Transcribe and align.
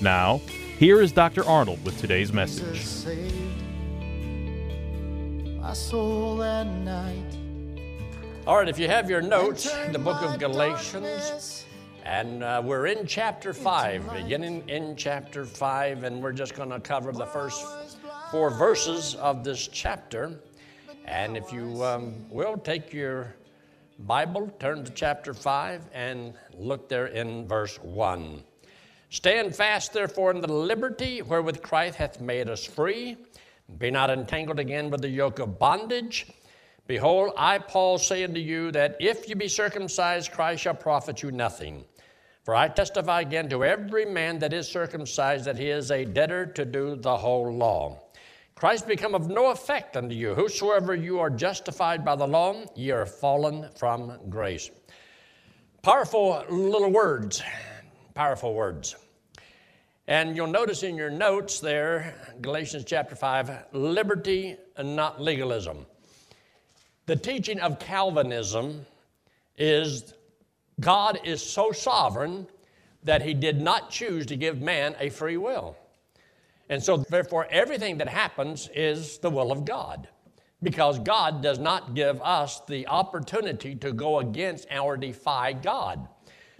Now, 0.00 0.40
here 0.78 1.00
is 1.00 1.12
Dr. 1.12 1.44
Arnold 1.44 1.84
with 1.84 1.98
today's 1.98 2.32
message. 2.32 2.84
saved 2.84 3.32
my 5.60 5.72
soul 5.72 6.36
that 6.38 6.66
night. 6.66 7.24
All 8.46 8.56
right, 8.56 8.68
if 8.68 8.78
you 8.78 8.88
have 8.88 9.08
your 9.08 9.22
notes, 9.22 9.72
the 9.92 9.98
book 9.98 10.20
of 10.20 10.38
Galatians, 10.38 11.64
and 12.04 12.42
uh, 12.42 12.60
we're 12.62 12.86
in 12.86 13.06
chapter 13.06 13.54
5, 13.54 14.12
beginning 14.12 14.68
in 14.68 14.96
chapter 14.96 15.44
5, 15.44 16.02
and 16.02 16.22
we're 16.22 16.32
just 16.32 16.54
going 16.54 16.70
to 16.70 16.80
cover 16.80 17.12
the 17.12 17.26
first 17.26 17.64
four 18.30 18.50
verses 18.50 19.14
of 19.14 19.44
this 19.44 19.68
chapter. 19.68 20.38
And 21.06 21.36
if 21.36 21.52
you 21.52 21.82
um, 21.84 22.28
will 22.30 22.58
take 22.58 22.92
your 22.92 23.34
Bible, 24.00 24.52
turn 24.58 24.84
to 24.84 24.90
chapter 24.90 25.32
5, 25.32 25.88
and 25.94 26.34
look 26.58 26.88
there 26.88 27.06
in 27.06 27.46
verse 27.46 27.76
1. 27.76 28.42
Stand 29.14 29.54
fast, 29.54 29.92
therefore, 29.92 30.32
in 30.32 30.40
the 30.40 30.52
liberty 30.52 31.22
wherewith 31.22 31.62
Christ 31.62 31.94
hath 31.94 32.20
made 32.20 32.50
us 32.50 32.64
free. 32.64 33.16
Be 33.78 33.88
not 33.88 34.10
entangled 34.10 34.58
again 34.58 34.90
with 34.90 35.02
the 35.02 35.08
yoke 35.08 35.38
of 35.38 35.56
bondage. 35.56 36.26
Behold, 36.88 37.32
I, 37.36 37.58
Paul, 37.58 37.98
say 37.98 38.24
unto 38.24 38.40
you 38.40 38.72
that 38.72 38.96
if 38.98 39.28
you 39.28 39.36
be 39.36 39.46
circumcised, 39.46 40.32
Christ 40.32 40.64
shall 40.64 40.74
profit 40.74 41.22
you 41.22 41.30
nothing. 41.30 41.84
For 42.42 42.56
I 42.56 42.66
testify 42.66 43.20
again 43.20 43.48
to 43.50 43.64
every 43.64 44.04
man 44.04 44.40
that 44.40 44.52
is 44.52 44.66
circumcised 44.66 45.44
that 45.44 45.58
he 45.58 45.70
is 45.70 45.92
a 45.92 46.04
debtor 46.04 46.46
to 46.46 46.64
do 46.64 46.96
the 46.96 47.16
whole 47.16 47.54
law. 47.54 48.00
Christ 48.56 48.88
become 48.88 49.14
of 49.14 49.28
no 49.28 49.52
effect 49.52 49.96
unto 49.96 50.16
you. 50.16 50.34
Whosoever 50.34 50.92
you 50.92 51.20
are 51.20 51.30
justified 51.30 52.04
by 52.04 52.16
the 52.16 52.26
law, 52.26 52.64
ye 52.74 52.90
are 52.90 53.06
fallen 53.06 53.68
from 53.76 54.18
grace. 54.28 54.72
Powerful 55.82 56.44
little 56.50 56.90
words, 56.90 57.44
powerful 58.14 58.54
words. 58.54 58.96
And 60.06 60.36
you'll 60.36 60.48
notice 60.48 60.82
in 60.82 60.96
your 60.96 61.08
notes 61.08 61.60
there, 61.60 62.14
Galatians 62.42 62.84
chapter 62.84 63.16
5, 63.16 63.66
liberty 63.72 64.56
and 64.76 64.94
not 64.94 65.20
legalism. 65.20 65.86
The 67.06 67.16
teaching 67.16 67.58
of 67.60 67.78
Calvinism 67.78 68.84
is 69.56 70.12
God 70.80 71.20
is 71.24 71.42
so 71.42 71.72
sovereign 71.72 72.46
that 73.04 73.22
he 73.22 73.32
did 73.32 73.60
not 73.60 73.90
choose 73.90 74.26
to 74.26 74.36
give 74.36 74.60
man 74.60 74.94
a 74.98 75.08
free 75.08 75.38
will. 75.38 75.76
And 76.68 76.82
so, 76.82 76.98
therefore, 76.98 77.46
everything 77.50 77.98
that 77.98 78.08
happens 78.08 78.68
is 78.74 79.18
the 79.18 79.30
will 79.30 79.52
of 79.52 79.64
God 79.64 80.08
because 80.62 80.98
God 80.98 81.42
does 81.42 81.58
not 81.58 81.94
give 81.94 82.20
us 82.22 82.60
the 82.66 82.86
opportunity 82.88 83.74
to 83.76 83.92
go 83.92 84.18
against 84.18 84.66
or 84.74 84.96
defy 84.96 85.52
God 85.52 86.08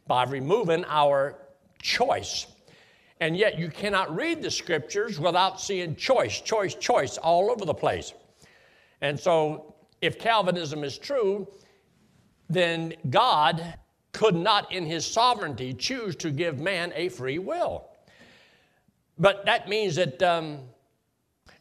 by 0.07 0.25
removing 0.25 0.85
our 0.87 1.37
choice. 1.81 2.47
And 3.21 3.37
yet, 3.37 3.59
you 3.59 3.69
cannot 3.69 4.15
read 4.15 4.43
the 4.43 4.51
scriptures 4.51 5.21
without 5.21 5.61
seeing 5.61 5.97
choice, 5.97 6.41
choice, 6.41 6.75
choice 6.75 7.17
all 7.19 7.51
over 7.51 7.65
the 7.65 7.75
place. 7.75 8.13
And 9.01 9.19
so, 9.19 9.75
if 10.01 10.19
Calvinism 10.19 10.85
is 10.85 10.99
true, 10.99 11.47
then 12.49 12.95
God 13.11 13.79
could 14.13 14.35
not, 14.35 14.73
in 14.73 14.87
his 14.87 15.07
sovereignty, 15.07 15.73
choose 15.73 16.17
to 16.17 16.31
give 16.31 16.59
man 16.59 16.93
a 16.95 17.09
free 17.09 17.39
will. 17.39 17.89
But 19.19 19.45
that 19.47 19.69
means 19.69 19.97
that 19.97 20.23
um, 20.23 20.61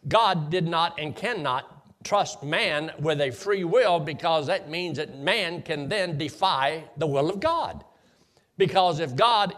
God 0.07 0.49
did 0.49 0.67
not 0.67 0.99
and 0.99 1.15
cannot 1.15 2.03
trust 2.03 2.43
man 2.43 2.91
with 2.99 3.21
a 3.21 3.31
free 3.31 3.63
will 3.63 3.99
because 3.99 4.47
that 4.47 4.69
means 4.69 4.97
that 4.97 5.17
man 5.19 5.61
can 5.61 5.87
then 5.87 6.17
defy 6.17 6.83
the 6.97 7.07
will 7.07 7.29
of 7.29 7.39
God. 7.39 7.83
Because 8.57 8.99
if 8.99 9.15
God 9.15 9.55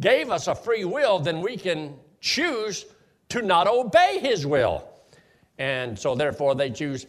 gave 0.00 0.30
us 0.30 0.46
a 0.48 0.54
free 0.54 0.84
will, 0.84 1.18
then 1.18 1.40
we 1.40 1.56
can 1.56 1.94
choose 2.20 2.86
to 3.28 3.42
not 3.42 3.66
obey 3.66 4.18
his 4.20 4.46
will. 4.46 4.88
And 5.58 5.98
so, 5.98 6.14
therefore, 6.14 6.54
they 6.54 6.70
choose 6.70 7.06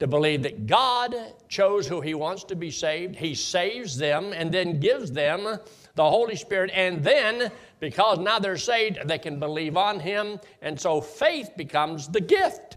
to 0.00 0.06
believe 0.06 0.42
that 0.42 0.66
God 0.66 1.14
chose 1.48 1.86
who 1.86 2.00
He 2.00 2.14
wants 2.14 2.44
to 2.44 2.56
be 2.56 2.70
saved. 2.70 3.14
He 3.16 3.34
saves 3.34 3.96
them 3.96 4.32
and 4.32 4.50
then 4.52 4.80
gives 4.80 5.12
them 5.12 5.58
the 5.94 6.10
Holy 6.10 6.36
Spirit. 6.36 6.70
And 6.74 7.02
then, 7.04 7.50
because 7.80 8.18
now 8.18 8.38
they're 8.38 8.56
saved, 8.56 8.98
they 9.06 9.18
can 9.18 9.38
believe 9.38 9.76
on 9.76 10.00
Him. 10.00 10.40
And 10.62 10.78
so 10.78 11.00
faith 11.00 11.50
becomes 11.56 12.08
the 12.08 12.20
gift. 12.20 12.76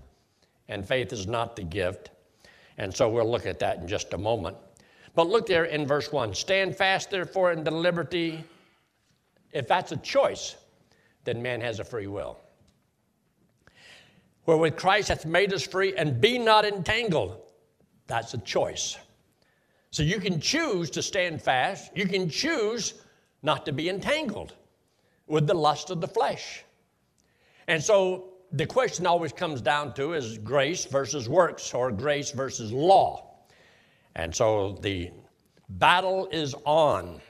And 0.69 0.87
faith 0.87 1.11
is 1.11 1.27
not 1.27 1.55
the 1.55 1.63
gift. 1.63 2.11
And 2.77 2.95
so 2.95 3.09
we'll 3.09 3.29
look 3.29 3.45
at 3.45 3.59
that 3.59 3.79
in 3.79 3.87
just 3.87 4.13
a 4.13 4.17
moment. 4.17 4.57
But 5.15 5.27
look 5.27 5.47
there 5.47 5.65
in 5.65 5.87
verse 5.87 6.11
1 6.11 6.35
Stand 6.35 6.75
fast, 6.75 7.09
therefore, 7.09 7.51
in 7.51 7.63
the 7.63 7.71
liberty. 7.71 8.43
If 9.57 9.67
that's 9.67 9.91
a 9.91 9.97
choice, 9.97 10.55
then 11.23 11.41
man 11.41 11.61
has 11.61 11.79
a 11.79 11.83
free 11.83 12.07
will 12.07 12.37
wherewith 14.47 14.77
Christ 14.77 15.09
hath 15.09 15.25
made 15.25 15.53
us 15.53 15.67
free, 15.67 15.93
and 15.95 16.19
be 16.19 16.39
not 16.39 16.65
entangled. 16.65 17.37
That's 18.07 18.33
a 18.33 18.39
choice. 18.39 18.97
So 19.91 20.01
you 20.01 20.19
can 20.19 20.39
choose 20.39 20.89
to 20.91 21.03
stand 21.03 21.41
fast, 21.41 21.91
you 21.95 22.07
can 22.07 22.29
choose 22.29 22.95
not 23.43 23.65
to 23.65 23.71
be 23.71 23.89
entangled 23.89 24.53
with 25.27 25.45
the 25.45 25.53
lust 25.53 25.91
of 25.91 26.01
the 26.01 26.07
flesh. 26.07 26.63
And 27.67 27.83
so 27.83 28.29
the 28.53 28.65
question 28.65 29.05
always 29.05 29.33
comes 29.33 29.61
down 29.61 29.93
to 29.95 30.13
is 30.13 30.37
grace 30.37 30.85
versus 30.85 31.27
works 31.27 31.73
or 31.73 31.91
grace 31.91 32.31
versus 32.31 32.71
law. 32.71 33.35
And 34.15 34.33
so 34.33 34.79
the 34.81 35.11
battle 35.67 36.29
is 36.31 36.55
on. 36.65 37.21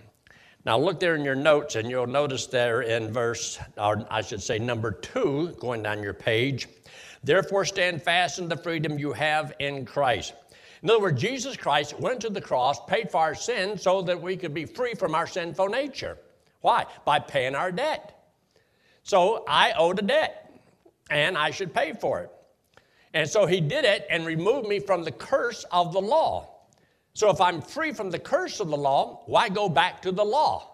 Now 0.67 0.78
look 0.78 1.00
there 1.00 1.16
in 1.16 1.23
your 1.23 1.33
notes, 1.33 1.75
and 1.75 1.89
you'll 1.89 2.07
notice 2.07 2.45
there 2.47 2.81
in 2.81 3.09
verse, 3.09 3.57
or 3.78 4.05
I 4.11 4.22
should 4.22 4.44
say 4.44 4.59
number 4.59 4.91
two, 4.91 5.55
going 5.61 5.81
down 5.81 6.03
your 6.03 6.13
page. 6.13 6.67
Therefore, 7.23 7.63
stand 7.63 8.03
fast 8.03 8.38
in 8.38 8.50
the 8.50 8.57
freedom 8.57 9.00
you 9.00 9.13
have 9.13 9.53
in 9.59 9.85
Christ. 9.85 10.33
In 10.83 10.89
other 10.89 11.00
words, 11.00 11.22
Jesus 11.22 11.55
Christ 11.55 11.97
went 12.01 12.19
to 12.19 12.29
the 12.29 12.41
cross, 12.41 12.85
paid 12.85 13.09
for 13.09 13.22
our 13.22 13.33
sins 13.33 13.81
so 13.81 14.01
that 14.01 14.22
we 14.22 14.35
could 14.35 14.53
be 14.53 14.66
free 14.66 14.94
from 14.94 15.16
our 15.16 15.25
sinful 15.25 15.69
nature. 15.69 16.17
Why? 16.59 16.85
By 17.05 17.19
paying 17.19 17.55
our 17.55 17.72
debt. 17.72 18.29
So 19.03 19.46
I 19.47 19.72
owed 19.72 19.99
a 19.99 20.02
debt, 20.02 20.52
and 21.09 21.37
I 21.37 21.52
should 21.52 21.73
pay 21.73 21.93
for 21.93 22.19
it. 22.23 22.31
And 23.14 23.29
so 23.29 23.46
he 23.46 23.61
did 23.61 23.85
it 23.85 24.05
and 24.09 24.25
removed 24.25 24.67
me 24.67 24.79
from 24.79 25.05
the 25.05 25.14
curse 25.14 25.64
of 25.72 25.93
the 25.93 26.02
law. 26.02 26.56
So 27.17 27.31
if 27.31 27.41
I'm 27.41 27.64
free 27.64 27.93
from 27.93 28.11
the 28.11 28.19
curse 28.19 28.59
of 28.59 28.67
the 28.67 28.78
law, 28.78 29.23
why 29.25 29.49
go 29.49 29.69
back 29.69 30.03
to 30.03 30.11
the 30.11 30.23
law? 30.23 30.69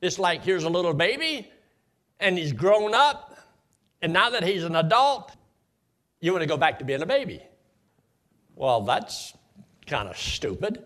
It's 0.00 0.18
like 0.18 0.42
here's 0.42 0.64
a 0.64 0.68
little 0.68 0.92
baby, 0.92 1.48
and 2.18 2.36
he's 2.36 2.52
grown 2.52 2.94
up, 2.94 3.38
and 4.02 4.12
now 4.12 4.28
that 4.30 4.42
he's 4.42 4.64
an 4.64 4.74
adult, 4.74 5.30
you 6.20 6.32
want 6.32 6.42
to 6.42 6.48
go 6.48 6.56
back 6.56 6.80
to 6.80 6.84
being 6.84 7.00
a 7.00 7.06
baby. 7.06 7.40
Well, 8.56 8.80
that's 8.80 9.34
kind 9.86 10.08
of 10.08 10.18
stupid. 10.18 10.84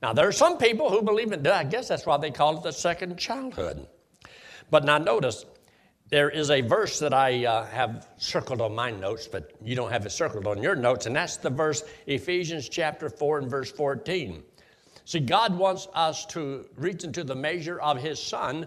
Now, 0.00 0.12
there 0.12 0.28
are 0.28 0.32
some 0.32 0.56
people 0.56 0.88
who 0.88 1.02
believe 1.02 1.32
in, 1.32 1.44
I 1.44 1.64
guess 1.64 1.88
that's 1.88 2.06
why 2.06 2.16
they 2.16 2.30
call 2.30 2.58
it 2.58 2.62
the 2.62 2.70
second 2.70 3.18
childhood. 3.18 3.88
But 4.70 4.84
now 4.84 4.98
notice, 4.98 5.44
there 6.10 6.28
is 6.28 6.50
a 6.50 6.60
verse 6.60 6.98
that 6.98 7.14
I 7.14 7.46
uh, 7.46 7.66
have 7.66 8.08
circled 8.16 8.60
on 8.60 8.74
my 8.74 8.90
notes, 8.90 9.28
but 9.28 9.52
you 9.62 9.76
don't 9.76 9.92
have 9.92 10.04
it 10.04 10.10
circled 10.10 10.46
on 10.48 10.60
your 10.60 10.74
notes, 10.74 11.06
and 11.06 11.14
that's 11.14 11.36
the 11.36 11.50
verse 11.50 11.84
Ephesians 12.06 12.68
chapter 12.68 13.08
4 13.08 13.38
and 13.38 13.50
verse 13.50 13.70
14. 13.70 14.42
See, 15.04 15.20
God 15.20 15.56
wants 15.56 15.86
us 15.94 16.26
to 16.26 16.66
reach 16.76 17.04
into 17.04 17.22
the 17.22 17.36
measure 17.36 17.80
of 17.80 17.96
His 18.02 18.20
Son 18.20 18.66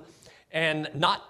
and 0.51 0.89
not 0.95 1.21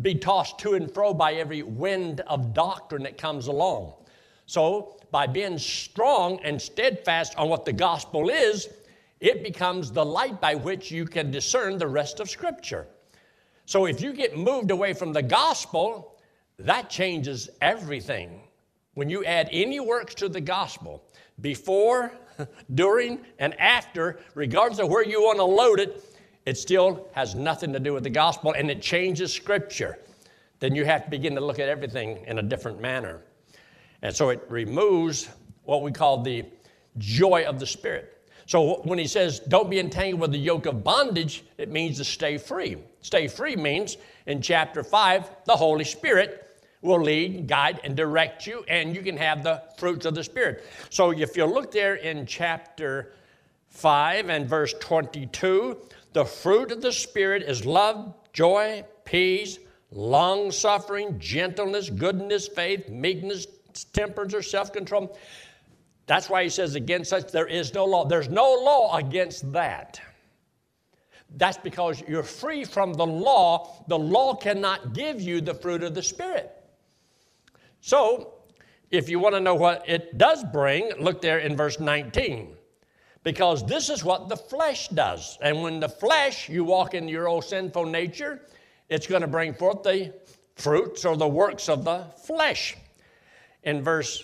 be 0.00 0.14
tossed 0.14 0.60
to 0.60 0.74
and 0.74 0.92
fro 0.92 1.12
by 1.12 1.34
every 1.34 1.62
wind 1.62 2.20
of 2.20 2.54
doctrine 2.54 3.02
that 3.02 3.18
comes 3.18 3.48
along. 3.48 3.94
So, 4.46 4.96
by 5.10 5.26
being 5.26 5.58
strong 5.58 6.40
and 6.44 6.60
steadfast 6.60 7.36
on 7.36 7.48
what 7.48 7.64
the 7.64 7.72
gospel 7.72 8.30
is, 8.30 8.68
it 9.20 9.42
becomes 9.42 9.90
the 9.90 10.04
light 10.04 10.40
by 10.40 10.54
which 10.54 10.90
you 10.90 11.04
can 11.04 11.30
discern 11.30 11.78
the 11.78 11.88
rest 11.88 12.20
of 12.20 12.30
Scripture. 12.30 12.86
So, 13.64 13.86
if 13.86 14.00
you 14.00 14.12
get 14.12 14.36
moved 14.36 14.70
away 14.70 14.92
from 14.92 15.12
the 15.12 15.22
gospel, 15.22 16.18
that 16.58 16.90
changes 16.90 17.48
everything. 17.60 18.40
When 18.94 19.08
you 19.08 19.24
add 19.24 19.48
any 19.52 19.80
works 19.80 20.14
to 20.16 20.28
the 20.28 20.40
gospel, 20.40 21.02
before, 21.40 22.12
during, 22.74 23.20
and 23.38 23.58
after, 23.58 24.20
regardless 24.34 24.80
of 24.80 24.88
where 24.88 25.04
you 25.04 25.22
want 25.22 25.38
to 25.38 25.44
load 25.44 25.80
it, 25.80 26.04
it 26.44 26.58
still 26.58 27.08
has 27.12 27.34
nothing 27.34 27.72
to 27.72 27.80
do 27.80 27.92
with 27.92 28.02
the 28.02 28.10
gospel 28.10 28.52
and 28.52 28.70
it 28.70 28.82
changes 28.82 29.32
scripture. 29.32 29.98
Then 30.58 30.74
you 30.74 30.84
have 30.84 31.04
to 31.04 31.10
begin 31.10 31.34
to 31.36 31.40
look 31.40 31.58
at 31.58 31.68
everything 31.68 32.24
in 32.26 32.38
a 32.38 32.42
different 32.42 32.80
manner. 32.80 33.20
And 34.02 34.14
so 34.14 34.30
it 34.30 34.42
removes 34.48 35.28
what 35.64 35.82
we 35.82 35.92
call 35.92 36.22
the 36.22 36.44
joy 36.98 37.44
of 37.44 37.60
the 37.60 37.66
Spirit. 37.66 38.21
So 38.46 38.80
when 38.82 38.98
he 38.98 39.06
says, 39.06 39.40
don't 39.40 39.70
be 39.70 39.78
entangled 39.78 40.20
with 40.20 40.32
the 40.32 40.38
yoke 40.38 40.66
of 40.66 40.84
bondage, 40.84 41.44
it 41.58 41.70
means 41.70 41.98
to 41.98 42.04
stay 42.04 42.38
free. 42.38 42.76
Stay 43.00 43.28
free 43.28 43.56
means 43.56 43.96
in 44.26 44.42
chapter 44.42 44.82
5, 44.82 45.30
the 45.46 45.56
Holy 45.56 45.84
Spirit 45.84 46.60
will 46.82 47.00
lead, 47.00 47.46
guide, 47.46 47.80
and 47.84 47.96
direct 47.96 48.46
you, 48.46 48.64
and 48.68 48.94
you 48.94 49.02
can 49.02 49.16
have 49.16 49.42
the 49.42 49.62
fruits 49.78 50.04
of 50.04 50.14
the 50.14 50.24
Spirit. 50.24 50.64
So 50.90 51.12
if 51.12 51.36
you 51.36 51.44
look 51.44 51.70
there 51.70 51.94
in 51.94 52.26
chapter 52.26 53.12
5 53.68 54.28
and 54.28 54.48
verse 54.48 54.74
22, 54.80 55.78
the 56.12 56.24
fruit 56.24 56.72
of 56.72 56.82
the 56.82 56.92
Spirit 56.92 57.42
is 57.42 57.64
love, 57.64 58.14
joy, 58.32 58.84
peace, 59.04 59.58
long 59.92 60.50
suffering, 60.50 61.18
gentleness, 61.18 61.88
goodness, 61.88 62.48
faith, 62.48 62.88
meekness, 62.88 63.46
temperance, 63.92 64.34
or 64.34 64.42
self 64.42 64.72
control. 64.72 65.16
That's 66.12 66.28
why 66.28 66.42
he 66.42 66.50
says, 66.50 66.74
against 66.74 67.08
such 67.08 67.32
there 67.32 67.46
is 67.46 67.72
no 67.72 67.86
law. 67.86 68.04
There's 68.04 68.28
no 68.28 68.44
law 68.44 68.98
against 68.98 69.50
that. 69.54 69.98
That's 71.38 71.56
because 71.56 72.02
you're 72.06 72.22
free 72.22 72.64
from 72.66 72.92
the 72.92 73.06
law. 73.06 73.82
The 73.88 73.98
law 73.98 74.34
cannot 74.34 74.92
give 74.92 75.22
you 75.22 75.40
the 75.40 75.54
fruit 75.54 75.82
of 75.82 75.94
the 75.94 76.02
Spirit. 76.02 76.52
So, 77.80 78.34
if 78.90 79.08
you 79.08 79.20
want 79.20 79.36
to 79.36 79.40
know 79.40 79.54
what 79.54 79.88
it 79.88 80.18
does 80.18 80.44
bring, 80.52 80.90
look 81.00 81.22
there 81.22 81.38
in 81.38 81.56
verse 81.56 81.80
19. 81.80 82.56
Because 83.22 83.64
this 83.64 83.88
is 83.88 84.04
what 84.04 84.28
the 84.28 84.36
flesh 84.36 84.88
does. 84.88 85.38
And 85.40 85.62
when 85.62 85.80
the 85.80 85.88
flesh, 85.88 86.46
you 86.46 86.62
walk 86.62 86.92
in 86.92 87.08
your 87.08 87.26
old 87.26 87.46
sinful 87.46 87.86
nature, 87.86 88.42
it's 88.90 89.06
going 89.06 89.22
to 89.22 89.28
bring 89.28 89.54
forth 89.54 89.82
the 89.82 90.12
fruits 90.56 91.06
or 91.06 91.16
the 91.16 91.26
works 91.26 91.70
of 91.70 91.86
the 91.86 92.04
flesh. 92.22 92.76
In 93.62 93.82
verse 93.82 94.22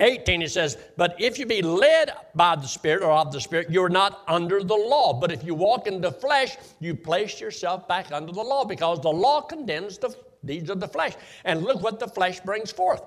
18, 0.00 0.42
it 0.42 0.50
says, 0.50 0.76
But 0.96 1.14
if 1.20 1.38
you 1.38 1.46
be 1.46 1.62
led 1.62 2.10
by 2.34 2.56
the 2.56 2.66
Spirit 2.66 3.02
or 3.02 3.12
of 3.12 3.32
the 3.32 3.40
Spirit, 3.40 3.70
you're 3.70 3.88
not 3.88 4.22
under 4.26 4.62
the 4.62 4.74
law. 4.74 5.12
But 5.12 5.30
if 5.30 5.44
you 5.44 5.54
walk 5.54 5.86
in 5.86 6.00
the 6.00 6.10
flesh, 6.10 6.56
you 6.80 6.94
place 6.94 7.40
yourself 7.40 7.86
back 7.86 8.10
under 8.10 8.32
the 8.32 8.42
law 8.42 8.64
because 8.64 9.00
the 9.00 9.10
law 9.10 9.40
condemns 9.40 9.98
the 9.98 10.14
deeds 10.44 10.68
of 10.68 10.80
the 10.80 10.88
flesh. 10.88 11.14
And 11.44 11.62
look 11.62 11.80
what 11.80 12.00
the 12.00 12.08
flesh 12.08 12.40
brings 12.40 12.72
forth. 12.72 13.02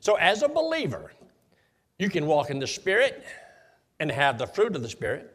So, 0.00 0.16
as 0.16 0.42
a 0.42 0.48
believer, 0.48 1.12
you 1.98 2.10
can 2.10 2.26
walk 2.26 2.50
in 2.50 2.58
the 2.58 2.66
Spirit 2.66 3.24
and 4.00 4.10
have 4.10 4.36
the 4.36 4.46
fruit 4.46 4.74
of 4.74 4.82
the 4.82 4.88
Spirit, 4.88 5.30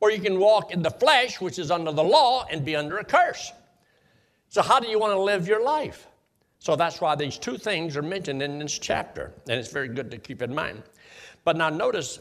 or 0.00 0.10
you 0.10 0.20
can 0.20 0.38
walk 0.38 0.70
in 0.70 0.82
the 0.82 0.90
flesh, 0.90 1.40
which 1.40 1.58
is 1.58 1.70
under 1.70 1.92
the 1.92 2.04
law, 2.04 2.44
and 2.50 2.64
be 2.64 2.76
under 2.76 2.98
a 2.98 3.04
curse. 3.04 3.52
So, 4.50 4.60
how 4.60 4.80
do 4.80 4.88
you 4.88 4.98
want 4.98 5.14
to 5.14 5.20
live 5.20 5.48
your 5.48 5.64
life? 5.64 6.06
So, 6.62 6.76
that's 6.76 7.00
why 7.00 7.16
these 7.16 7.38
two 7.38 7.58
things 7.58 7.96
are 7.96 8.02
mentioned 8.02 8.40
in 8.40 8.60
this 8.60 8.78
chapter, 8.78 9.32
and 9.48 9.58
it's 9.58 9.72
very 9.72 9.88
good 9.88 10.12
to 10.12 10.16
keep 10.16 10.42
in 10.42 10.54
mind. 10.54 10.84
But 11.42 11.56
now, 11.56 11.70
notice 11.70 12.20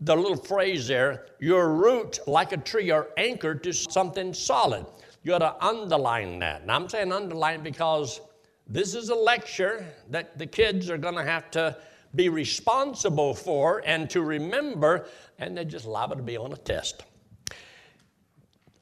the 0.00 0.16
little 0.16 0.38
phrase 0.38 0.88
there 0.88 1.26
your 1.38 1.68
root, 1.68 2.18
like 2.26 2.52
a 2.52 2.56
tree, 2.56 2.90
are 2.90 3.08
anchored 3.18 3.62
to 3.64 3.74
something 3.74 4.32
solid. 4.32 4.86
You 5.22 5.34
ought 5.34 5.40
to 5.40 5.62
underline 5.62 6.38
that. 6.38 6.62
And 6.62 6.72
I'm 6.72 6.88
saying 6.88 7.12
underline 7.12 7.62
because 7.62 8.22
this 8.66 8.94
is 8.94 9.10
a 9.10 9.14
lecture 9.14 9.84
that 10.08 10.38
the 10.38 10.46
kids 10.46 10.88
are 10.88 10.96
going 10.96 11.16
to 11.16 11.22
have 11.22 11.50
to 11.50 11.76
be 12.14 12.30
responsible 12.30 13.34
for 13.34 13.82
and 13.84 14.08
to 14.08 14.22
remember, 14.22 15.08
and 15.38 15.54
they're 15.54 15.62
just 15.62 15.84
liable 15.84 16.16
to 16.16 16.22
be 16.22 16.38
on 16.38 16.54
a 16.54 16.56
test. 16.56 17.02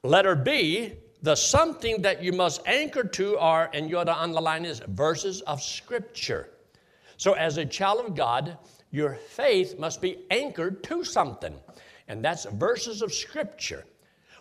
Letter 0.05 0.37
B, 0.37 0.93
the 1.23 1.37
something 1.37 2.03
that 2.03 2.23
you 2.23 2.33
must 2.33 2.67
anchor 2.67 3.05
to 3.05 3.39
are, 3.39 3.71
and 3.73 3.89
you 3.89 3.99
ought 3.99 4.05
to 4.05 4.21
underline 4.21 4.65
is 4.65 4.81
verses 4.89 5.41
of 5.43 5.63
Scripture. 5.63 6.51
So, 7.17 7.35
as 7.35 7.57
a 7.57 7.65
child 7.65 8.05
of 8.05 8.17
God, 8.17 8.59
your 8.91 9.15
faith 9.15 9.79
must 9.79 10.03
be 10.03 10.19
anchored 10.31 10.83
to 10.85 11.05
something, 11.05 11.55
and 12.09 12.25
that's 12.25 12.45
verses 12.47 13.03
of 13.03 13.13
Scripture. 13.13 13.85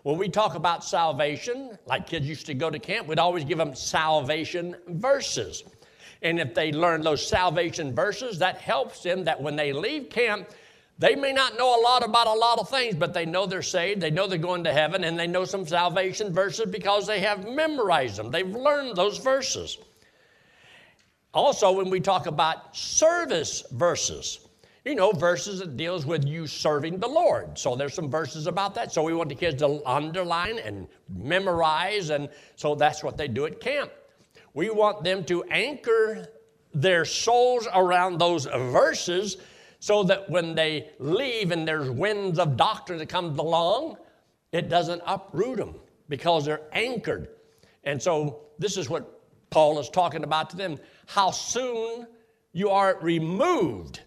When 0.03 0.17
we 0.17 0.29
talk 0.29 0.55
about 0.55 0.83
salvation, 0.83 1.77
like 1.85 2.07
kids 2.07 2.27
used 2.27 2.47
to 2.47 2.55
go 2.55 2.71
to 2.71 2.79
camp, 2.79 3.07
we'd 3.07 3.19
always 3.19 3.45
give 3.45 3.59
them 3.59 3.75
salvation 3.75 4.75
verses. 4.87 5.63
And 6.23 6.39
if 6.39 6.55
they 6.55 6.71
learn 6.71 7.01
those 7.01 7.25
salvation 7.25 7.93
verses, 7.93 8.39
that 8.39 8.57
helps 8.57 9.03
them 9.03 9.23
that 9.25 9.39
when 9.39 9.55
they 9.55 9.71
leave 9.71 10.09
camp, 10.09 10.49
they 10.99 11.15
may 11.15 11.33
not 11.33 11.57
know 11.57 11.79
a 11.79 11.81
lot 11.81 12.03
about 12.03 12.27
a 12.27 12.33
lot 12.33 12.59
of 12.59 12.69
things, 12.69 12.95
but 12.95 13.13
they 13.13 13.25
know 13.25 13.45
they're 13.45 13.61
saved, 13.61 14.01
they 14.01 14.11
know 14.11 14.27
they're 14.27 14.37
going 14.37 14.63
to 14.65 14.73
heaven, 14.73 15.03
and 15.03 15.17
they 15.17 15.27
know 15.27 15.45
some 15.45 15.65
salvation 15.65 16.31
verses 16.31 16.67
because 16.69 17.07
they 17.07 17.19
have 17.21 17.47
memorized 17.47 18.17
them. 18.17 18.29
They've 18.29 18.47
learned 18.47 18.95
those 18.95 19.17
verses. 19.17 19.79
Also, 21.33 21.71
when 21.71 21.89
we 21.89 21.99
talk 21.99 22.27
about 22.27 22.75
service 22.75 23.63
verses, 23.71 24.47
you 24.85 24.95
know, 24.95 25.11
verses 25.11 25.59
that 25.59 25.77
deals 25.77 26.05
with 26.05 26.25
you 26.27 26.47
serving 26.47 26.99
the 26.99 27.07
Lord. 27.07 27.57
So 27.57 27.75
there's 27.75 27.93
some 27.93 28.09
verses 28.09 28.47
about 28.47 28.73
that. 28.75 28.91
So 28.91 29.03
we 29.03 29.13
want 29.13 29.29
the 29.29 29.35
kids 29.35 29.59
to 29.61 29.81
underline 29.85 30.59
and 30.59 30.87
memorize, 31.07 32.09
and 32.09 32.29
so 32.55 32.75
that's 32.75 33.03
what 33.03 33.15
they 33.15 33.27
do 33.27 33.45
at 33.45 33.59
camp. 33.59 33.91
We 34.53 34.69
want 34.69 35.03
them 35.03 35.23
to 35.25 35.43
anchor 35.45 36.27
their 36.73 37.05
souls 37.05 37.67
around 37.73 38.17
those 38.17 38.45
verses 38.45 39.37
so 39.81 40.03
that 40.03 40.29
when 40.29 40.53
they 40.53 40.91
leave 40.99 41.51
and 41.51 41.67
there's 41.67 41.89
winds 41.89 42.37
of 42.37 42.55
doctrine 42.55 42.99
that 42.99 43.09
comes 43.09 43.37
along, 43.39 43.97
it 44.51 44.69
doesn't 44.69 45.01
uproot 45.07 45.57
them 45.57 45.75
because 46.07 46.45
they're 46.45 46.61
anchored. 46.71 47.29
And 47.83 48.01
so 48.01 48.41
this 48.59 48.77
is 48.77 48.89
what 48.89 49.19
Paul 49.49 49.79
is 49.79 49.89
talking 49.89 50.23
about 50.23 50.51
to 50.51 50.55
them 50.55 50.77
how 51.07 51.31
soon 51.31 52.05
you 52.53 52.69
are 52.69 52.97
removed 53.01 54.01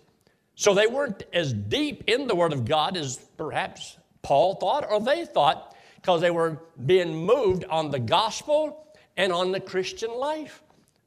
so 0.55 0.75
they 0.75 0.87
weren't 0.87 1.25
as 1.33 1.53
deep 1.53 2.05
in 2.07 2.29
the 2.29 2.37
Word 2.37 2.53
of 2.53 2.65
God 2.65 2.97
as 2.97 3.17
perhaps 3.37 3.99
Paul 4.23 4.55
thought 4.55 4.87
or 4.89 5.01
they 5.01 5.25
thought 5.25 5.75
because 5.97 6.21
they 6.21 6.31
were 6.31 6.63
being 6.87 7.27
moved 7.27 7.65
on 7.65 7.91
the 7.91 7.99
gospel 7.99 8.87
and 9.17 9.33
on 9.33 9.51
the 9.51 9.59
Christian 9.59 10.15
life. 10.15 10.63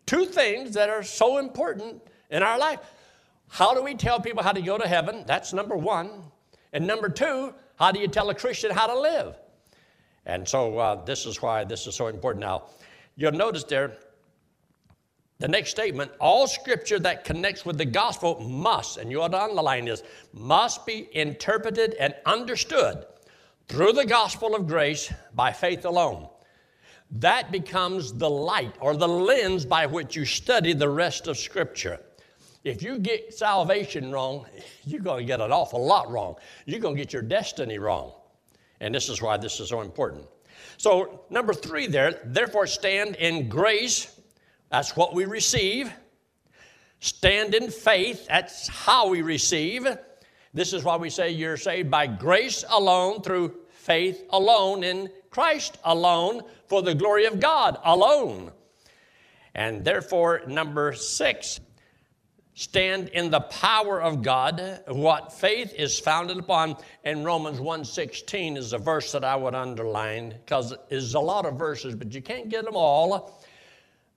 Two 0.05 0.25
things 0.25 0.73
that 0.73 0.89
are 0.89 1.03
so 1.03 1.37
important 1.37 2.01
in 2.29 2.43
our 2.43 2.59
life. 2.59 2.79
How 3.49 3.73
do 3.73 3.81
we 3.83 3.95
tell 3.95 4.19
people 4.19 4.43
how 4.43 4.51
to 4.51 4.61
go 4.61 4.77
to 4.77 4.87
heaven? 4.87 5.23
That's 5.25 5.53
number 5.53 5.75
one. 5.75 6.09
And 6.73 6.85
number 6.85 7.09
two, 7.09 7.53
how 7.77 7.91
do 7.91 7.99
you 7.99 8.07
tell 8.07 8.29
a 8.29 8.35
Christian 8.35 8.71
how 8.71 8.87
to 8.87 8.99
live? 8.99 9.35
And 10.25 10.47
so 10.47 10.77
uh, 10.77 11.05
this 11.05 11.25
is 11.25 11.41
why 11.41 11.63
this 11.63 11.87
is 11.87 11.95
so 11.95 12.07
important. 12.07 12.43
Now, 12.43 12.65
you'll 13.15 13.31
notice 13.31 13.63
there, 13.63 13.97
the 15.39 15.47
next 15.47 15.69
statement 15.69 16.11
all 16.19 16.47
scripture 16.47 16.99
that 16.99 17.23
connects 17.23 17.65
with 17.65 17.77
the 17.77 17.85
gospel 17.85 18.39
must, 18.41 18.97
and 18.97 19.09
you 19.09 19.21
ought 19.21 19.29
to 19.29 19.41
underline 19.41 19.85
this, 19.85 20.03
must 20.33 20.85
be 20.85 21.07
interpreted 21.13 21.93
and 21.93 22.13
understood 22.25 23.05
through 23.67 23.93
the 23.93 24.05
gospel 24.05 24.55
of 24.55 24.67
grace 24.67 25.11
by 25.33 25.53
faith 25.53 25.85
alone. 25.85 26.27
That 27.11 27.51
becomes 27.51 28.11
the 28.11 28.29
light 28.29 28.75
or 28.81 28.97
the 28.97 29.07
lens 29.07 29.65
by 29.65 29.85
which 29.85 30.15
you 30.15 30.25
study 30.25 30.73
the 30.73 30.89
rest 30.89 31.27
of 31.27 31.37
scripture. 31.37 31.99
If 32.67 32.83
you 32.83 32.99
get 32.99 33.33
salvation 33.33 34.11
wrong, 34.11 34.45
you're 34.85 35.01
going 35.01 35.19
to 35.19 35.25
get 35.25 35.41
an 35.41 35.51
awful 35.51 35.85
lot 35.85 36.11
wrong. 36.11 36.35
You're 36.65 36.79
going 36.79 36.95
to 36.95 37.01
get 37.01 37.13
your 37.13 37.21
destiny 37.21 37.79
wrong. 37.79 38.11
And 38.79 38.93
this 38.93 39.09
is 39.09 39.21
why 39.21 39.37
this 39.37 39.59
is 39.59 39.69
so 39.69 39.81
important. 39.81 40.25
So, 40.77 41.21
number 41.29 41.53
three 41.53 41.87
there, 41.87 42.19
therefore 42.25 42.67
stand 42.67 43.15
in 43.15 43.49
grace 43.49 44.17
that's 44.69 44.95
what 44.95 45.13
we 45.13 45.25
receive. 45.25 45.91
Stand 46.99 47.53
in 47.55 47.69
faith. 47.69 48.27
That's 48.27 48.67
how 48.67 49.07
we 49.07 49.21
receive. 49.21 49.87
This 50.53 50.73
is 50.73 50.83
why 50.83 50.97
we 50.97 51.09
say 51.09 51.31
you're 51.31 51.57
saved 51.57 51.91
by 51.91 52.07
grace 52.07 52.65
alone, 52.69 53.21
through 53.21 53.55
faith 53.69 54.23
alone, 54.31 54.83
in 54.83 55.09
Christ 55.29 55.77
alone, 55.83 56.41
for 56.67 56.81
the 56.81 56.95
glory 56.95 57.25
of 57.25 57.39
God 57.39 57.77
alone. 57.85 58.51
And 59.53 59.85
therefore, 59.85 60.41
number 60.47 60.93
six, 60.93 61.59
stand 62.57 63.09
in 63.09 63.29
the 63.29 63.39
power 63.39 64.01
of 64.01 64.23
God. 64.23 64.81
What 64.87 65.31
faith 65.31 65.75
is 65.75 65.99
founded 65.99 66.39
upon. 66.39 66.75
And 67.03 67.23
Romans 67.23 67.59
1.16 67.59 68.57
is 68.57 68.73
a 68.73 68.79
verse 68.79 69.11
that 69.11 69.23
I 69.23 69.35
would 69.35 69.53
underline 69.53 70.29
because 70.29 70.73
there's 70.89 71.13
a 71.13 71.19
lot 71.19 71.45
of 71.45 71.53
verses, 71.53 71.93
but 71.93 72.13
you 72.13 72.21
can't 72.21 72.49
get 72.49 72.65
them 72.65 72.75
all. 72.75 73.39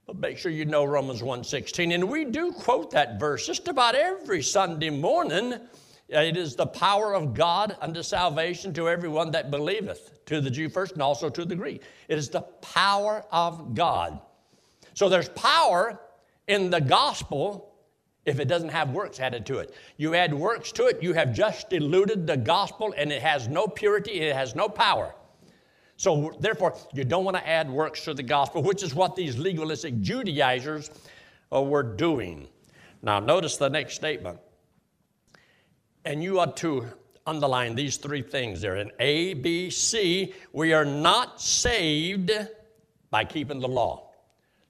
But 0.06 0.18
make 0.18 0.38
sure 0.38 0.50
you 0.50 0.64
know 0.64 0.84
Romans 0.86 1.22
1:16 1.22 1.92
and 1.92 2.08
we 2.08 2.24
do 2.24 2.50
quote 2.50 2.90
that 2.92 3.20
verse 3.20 3.46
just 3.46 3.68
about 3.68 3.94
every 3.94 4.42
Sunday 4.42 4.90
morning. 4.90 5.52
Uh, 5.52 6.20
it 6.20 6.36
is 6.36 6.56
the 6.56 6.66
power 6.66 7.14
of 7.14 7.34
God 7.34 7.76
unto 7.80 8.02
salvation 8.02 8.72
to 8.72 8.88
everyone 8.88 9.30
that 9.32 9.50
believeth, 9.50 10.24
to 10.24 10.40
the 10.40 10.50
Jew 10.50 10.70
first 10.70 10.94
and 10.94 11.02
also 11.02 11.28
to 11.28 11.44
the 11.44 11.54
Greek. 11.54 11.82
It 12.08 12.16
is 12.16 12.30
the 12.30 12.40
power 12.40 13.22
of 13.30 13.74
God. 13.74 14.18
So 14.94 15.10
there's 15.10 15.28
power 15.28 16.00
in 16.48 16.70
the 16.70 16.80
gospel 16.80 17.69
if 18.26 18.38
it 18.38 18.46
doesn't 18.46 18.68
have 18.68 18.90
works 18.90 19.18
added 19.20 19.46
to 19.46 19.58
it. 19.58 19.74
You 19.96 20.14
add 20.14 20.32
works 20.34 20.72
to 20.72 20.86
it, 20.86 21.02
you 21.02 21.12
have 21.14 21.32
just 21.32 21.70
diluted 21.70 22.26
the 22.26 22.36
gospel 22.36 22.94
and 22.96 23.10
it 23.10 23.22
has 23.22 23.48
no 23.48 23.66
purity, 23.66 24.20
it 24.20 24.34
has 24.34 24.54
no 24.54 24.68
power. 24.68 25.14
So, 25.96 26.34
therefore, 26.40 26.76
you 26.94 27.04
don't 27.04 27.24
want 27.24 27.36
to 27.36 27.46
add 27.46 27.70
works 27.70 28.04
to 28.04 28.14
the 28.14 28.22
gospel, 28.22 28.62
which 28.62 28.82
is 28.82 28.94
what 28.94 29.16
these 29.16 29.36
legalistic 29.36 30.00
Judaizers 30.00 30.90
uh, 31.52 31.60
were 31.62 31.82
doing. 31.82 32.48
Now, 33.02 33.20
notice 33.20 33.58
the 33.58 33.68
next 33.68 33.96
statement. 33.96 34.38
And 36.04 36.22
you 36.22 36.40
ought 36.40 36.56
to 36.58 36.86
underline 37.26 37.74
these 37.74 37.98
three 37.98 38.22
things 38.22 38.62
there. 38.62 38.76
In 38.76 38.90
A, 38.98 39.34
B, 39.34 39.68
C, 39.68 40.32
we 40.52 40.72
are 40.72 40.86
not 40.86 41.40
saved 41.40 42.32
by 43.10 43.24
keeping 43.24 43.60
the 43.60 43.68
law. 43.68 44.10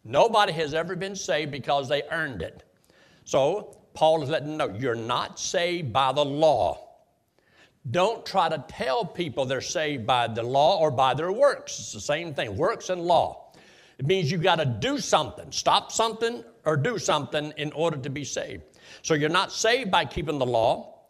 Nobody 0.02 0.52
has 0.54 0.75
ever 0.75 0.97
been 0.97 1.14
saved 1.14 1.52
because 1.52 1.88
they 1.88 2.02
earned 2.11 2.42
it. 2.42 2.64
So, 3.30 3.76
Paul 3.94 4.25
is 4.25 4.28
letting 4.28 4.49
them 4.49 4.56
know 4.56 4.76
you're 4.76 4.96
not 4.96 5.38
saved 5.38 5.92
by 5.92 6.10
the 6.10 6.25
law. 6.25 6.96
Don't 7.88 8.26
try 8.26 8.49
to 8.49 8.64
tell 8.66 9.04
people 9.04 9.44
they're 9.44 9.60
saved 9.60 10.04
by 10.04 10.26
the 10.26 10.42
law 10.42 10.80
or 10.80 10.90
by 10.90 11.14
their 11.14 11.30
works. 11.30 11.78
It's 11.78 11.92
the 11.92 12.00
same 12.00 12.34
thing 12.34 12.56
works 12.56 12.90
and 12.90 13.00
law. 13.02 13.52
It 14.00 14.06
means 14.06 14.32
you've 14.32 14.42
got 14.42 14.56
to 14.56 14.64
do 14.64 14.99
something, 14.99 15.52
stop 15.52 15.92
something, 15.92 16.42
or 16.64 16.76
do 16.76 16.99
something 16.99 17.52
in 17.56 17.70
order 17.70 17.99
to 17.99 18.10
be 18.10 18.25
saved. 18.25 18.64
So 19.02 19.14
you're 19.14 19.28
not 19.28 19.52
saved 19.52 19.92
by 19.92 20.06
keeping 20.06 20.40
the 20.40 20.46
law. 20.46 21.02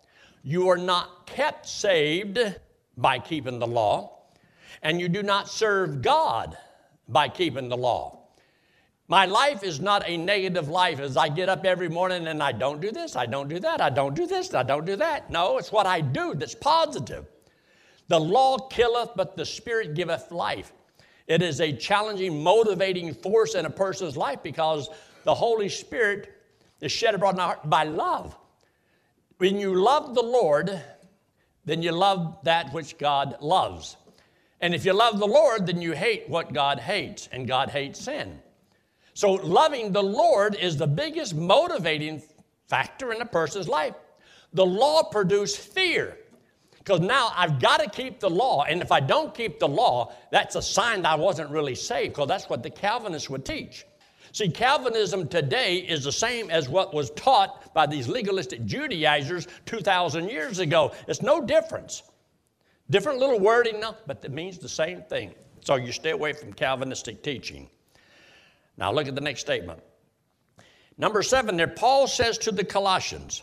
You 0.42 0.68
are 0.68 0.76
not 0.76 1.26
kept 1.26 1.66
saved 1.66 2.38
by 2.98 3.18
keeping 3.18 3.58
the 3.58 3.66
law. 3.66 4.24
And 4.82 5.00
you 5.00 5.08
do 5.08 5.22
not 5.22 5.48
serve 5.48 6.02
God 6.02 6.54
by 7.08 7.30
keeping 7.30 7.70
the 7.70 7.78
law. 7.78 8.19
My 9.10 9.26
life 9.26 9.64
is 9.64 9.80
not 9.80 10.08
a 10.08 10.16
negative 10.16 10.68
life 10.68 11.00
as 11.00 11.16
I 11.16 11.28
get 11.28 11.48
up 11.48 11.66
every 11.66 11.88
morning 11.88 12.28
and 12.28 12.40
I 12.40 12.52
don't 12.52 12.80
do 12.80 12.92
this, 12.92 13.16
I 13.16 13.26
don't 13.26 13.48
do 13.48 13.58
that, 13.58 13.80
I 13.80 13.90
don't 13.90 14.14
do 14.14 14.24
this, 14.24 14.54
I 14.54 14.62
don't 14.62 14.86
do 14.86 14.94
that. 14.94 15.28
No, 15.30 15.58
it's 15.58 15.72
what 15.72 15.84
I 15.84 16.00
do 16.00 16.32
that's 16.36 16.54
positive. 16.54 17.26
The 18.06 18.20
law 18.20 18.68
killeth, 18.68 19.10
but 19.16 19.36
the 19.36 19.44
Spirit 19.44 19.94
giveth 19.94 20.30
life. 20.30 20.72
It 21.26 21.42
is 21.42 21.60
a 21.60 21.72
challenging, 21.72 22.40
motivating 22.40 23.12
force 23.12 23.56
in 23.56 23.66
a 23.66 23.70
person's 23.70 24.16
life 24.16 24.44
because 24.44 24.88
the 25.24 25.34
Holy 25.34 25.68
Spirit 25.68 26.32
is 26.80 26.92
shed 26.92 27.16
abroad 27.16 27.30
in 27.30 27.36
the 27.38 27.42
heart 27.42 27.68
by 27.68 27.82
love. 27.82 28.36
When 29.38 29.58
you 29.58 29.74
love 29.74 30.14
the 30.14 30.22
Lord, 30.22 30.80
then 31.64 31.82
you 31.82 31.90
love 31.90 32.38
that 32.44 32.72
which 32.72 32.96
God 32.96 33.38
loves. 33.40 33.96
And 34.60 34.72
if 34.72 34.84
you 34.84 34.92
love 34.92 35.18
the 35.18 35.26
Lord, 35.26 35.66
then 35.66 35.82
you 35.82 35.94
hate 35.94 36.28
what 36.28 36.52
God 36.52 36.78
hates, 36.78 37.28
and 37.32 37.48
God 37.48 37.70
hates 37.70 37.98
sin. 37.98 38.40
So, 39.20 39.32
loving 39.32 39.92
the 39.92 40.02
Lord 40.02 40.54
is 40.54 40.78
the 40.78 40.86
biggest 40.86 41.34
motivating 41.34 42.22
factor 42.68 43.12
in 43.12 43.20
a 43.20 43.26
person's 43.26 43.68
life. 43.68 43.94
The 44.54 44.64
law 44.64 45.02
produced 45.02 45.58
fear. 45.58 46.16
Because 46.78 47.00
now 47.00 47.30
I've 47.36 47.60
got 47.60 47.80
to 47.80 47.90
keep 47.90 48.18
the 48.18 48.30
law, 48.30 48.64
and 48.64 48.80
if 48.80 48.90
I 48.90 49.00
don't 49.00 49.34
keep 49.34 49.58
the 49.58 49.68
law, 49.68 50.14
that's 50.32 50.56
a 50.56 50.62
sign 50.62 51.02
that 51.02 51.10
I 51.10 51.14
wasn't 51.16 51.50
really 51.50 51.74
saved, 51.74 52.14
because 52.14 52.28
that's 52.28 52.48
what 52.48 52.62
the 52.62 52.70
Calvinists 52.70 53.28
would 53.28 53.44
teach. 53.44 53.84
See, 54.32 54.48
Calvinism 54.48 55.28
today 55.28 55.76
is 55.76 56.02
the 56.02 56.12
same 56.12 56.48
as 56.48 56.70
what 56.70 56.94
was 56.94 57.10
taught 57.10 57.74
by 57.74 57.84
these 57.84 58.08
legalistic 58.08 58.64
Judaizers 58.64 59.48
2,000 59.66 60.30
years 60.30 60.60
ago. 60.60 60.92
It's 61.08 61.20
no 61.20 61.42
difference. 61.42 62.04
Different 62.88 63.18
little 63.18 63.38
wording 63.38 63.84
but 64.06 64.24
it 64.24 64.32
means 64.32 64.56
the 64.56 64.66
same 64.66 65.02
thing. 65.02 65.34
So 65.60 65.74
you 65.76 65.92
stay 65.92 66.12
away 66.12 66.32
from 66.32 66.54
Calvinistic 66.54 67.22
teaching. 67.22 67.68
Now 68.80 68.90
look 68.90 69.06
at 69.06 69.14
the 69.14 69.20
next 69.20 69.42
statement. 69.42 69.78
Number 70.96 71.22
seven 71.22 71.56
there, 71.56 71.68
Paul 71.68 72.06
says 72.06 72.38
to 72.38 72.50
the 72.50 72.64
Colossians 72.64 73.42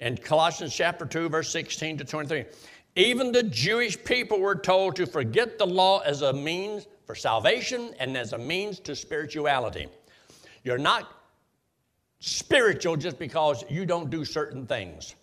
in 0.00 0.16
Colossians 0.16 0.74
chapter 0.74 1.04
2, 1.04 1.28
verse 1.28 1.50
16 1.50 1.98
to 1.98 2.04
23, 2.04 2.44
even 2.94 3.32
the 3.32 3.42
Jewish 3.42 4.02
people 4.02 4.40
were 4.40 4.54
told 4.54 4.94
to 4.96 5.06
forget 5.06 5.58
the 5.58 5.66
law 5.66 5.98
as 6.00 6.22
a 6.22 6.32
means 6.32 6.86
for 7.04 7.16
salvation 7.16 7.92
and 7.98 8.16
as 8.16 8.32
a 8.32 8.38
means 8.38 8.78
to 8.80 8.94
spirituality. 8.94 9.88
You're 10.62 10.78
not 10.78 11.12
spiritual 12.20 12.96
just 12.96 13.18
because 13.18 13.64
you 13.68 13.84
don't 13.84 14.10
do 14.10 14.24
certain 14.24 14.66
things, 14.66 15.16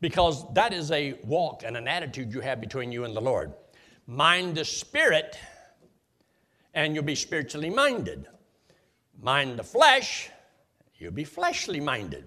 because 0.00 0.44
that 0.54 0.72
is 0.72 0.90
a 0.92 1.14
walk 1.24 1.62
and 1.64 1.76
an 1.76 1.88
attitude 1.88 2.32
you 2.32 2.40
have 2.40 2.60
between 2.60 2.92
you 2.92 3.04
and 3.04 3.16
the 3.16 3.20
Lord. 3.20 3.52
Mind 4.06 4.56
the 4.56 4.64
Spirit, 4.64 5.38
and 6.74 6.94
you'll 6.94 7.04
be 7.04 7.14
spiritually 7.14 7.70
minded 7.70 8.28
mind 9.22 9.58
the 9.58 9.64
flesh, 9.64 10.28
you'll 10.98 11.12
be 11.12 11.24
fleshly 11.24 11.80
minded. 11.80 12.26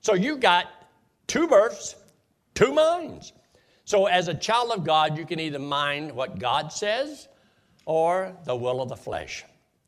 So 0.00 0.14
you 0.14 0.38
got 0.38 0.66
two 1.26 1.46
births, 1.48 1.96
two 2.54 2.72
minds. 2.72 3.32
So 3.84 4.06
as 4.06 4.28
a 4.28 4.34
child 4.34 4.70
of 4.70 4.84
God, 4.84 5.18
you 5.18 5.26
can 5.26 5.40
either 5.40 5.58
mind 5.58 6.12
what 6.12 6.38
God 6.38 6.72
says 6.72 7.28
or 7.84 8.34
the 8.44 8.54
will 8.54 8.80
of 8.80 8.88
the 8.88 8.96
flesh. 8.96 9.44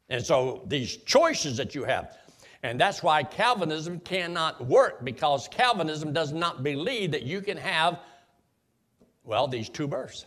And 0.08 0.24
so 0.24 0.64
these 0.66 0.96
choices 0.96 1.56
that 1.56 1.74
you 1.74 1.84
have, 1.84 2.16
and 2.62 2.78
that's 2.78 3.02
why 3.02 3.22
Calvinism 3.22 4.00
cannot 4.00 4.66
work 4.66 5.04
because 5.04 5.48
Calvinism 5.48 6.12
does 6.12 6.32
not 6.32 6.62
believe 6.62 7.12
that 7.12 7.22
you 7.22 7.40
can 7.40 7.56
have, 7.56 8.00
well, 9.24 9.46
these 9.46 9.68
two 9.68 9.86
births. 9.86 10.26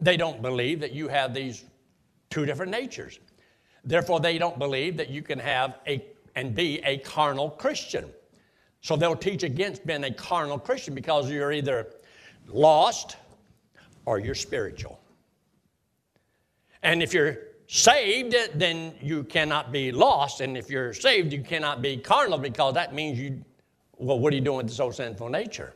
They 0.00 0.16
don't 0.16 0.40
believe 0.40 0.80
that 0.80 0.92
you 0.92 1.08
have 1.08 1.34
these 1.34 1.64
two 2.30 2.46
different 2.46 2.70
natures. 2.70 3.18
Therefore, 3.84 4.20
they 4.20 4.38
don't 4.38 4.58
believe 4.58 4.96
that 4.96 5.10
you 5.10 5.22
can 5.22 5.38
have 5.38 5.78
a 5.86 6.04
and 6.38 6.54
be 6.54 6.78
a 6.84 6.98
carnal 6.98 7.50
Christian. 7.50 8.08
So 8.80 8.94
they'll 8.94 9.16
teach 9.16 9.42
against 9.42 9.84
being 9.84 10.04
a 10.04 10.14
carnal 10.14 10.56
Christian 10.56 10.94
because 10.94 11.28
you're 11.28 11.52
either 11.52 11.88
lost 12.46 13.16
or 14.04 14.20
you're 14.20 14.36
spiritual. 14.36 15.00
And 16.84 17.02
if 17.02 17.12
you're 17.12 17.38
saved, 17.66 18.36
then 18.54 18.94
you 19.02 19.24
cannot 19.24 19.72
be 19.72 19.90
lost. 19.90 20.40
And 20.40 20.56
if 20.56 20.70
you're 20.70 20.94
saved, 20.94 21.32
you 21.32 21.42
cannot 21.42 21.82
be 21.82 21.96
carnal 21.96 22.38
because 22.38 22.74
that 22.74 22.94
means 22.94 23.18
you, 23.18 23.44
well, 23.96 24.20
what 24.20 24.32
are 24.32 24.36
you 24.36 24.42
doing 24.42 24.58
with 24.58 24.68
this 24.68 24.78
old 24.78 24.94
sinful 24.94 25.28
nature? 25.28 25.74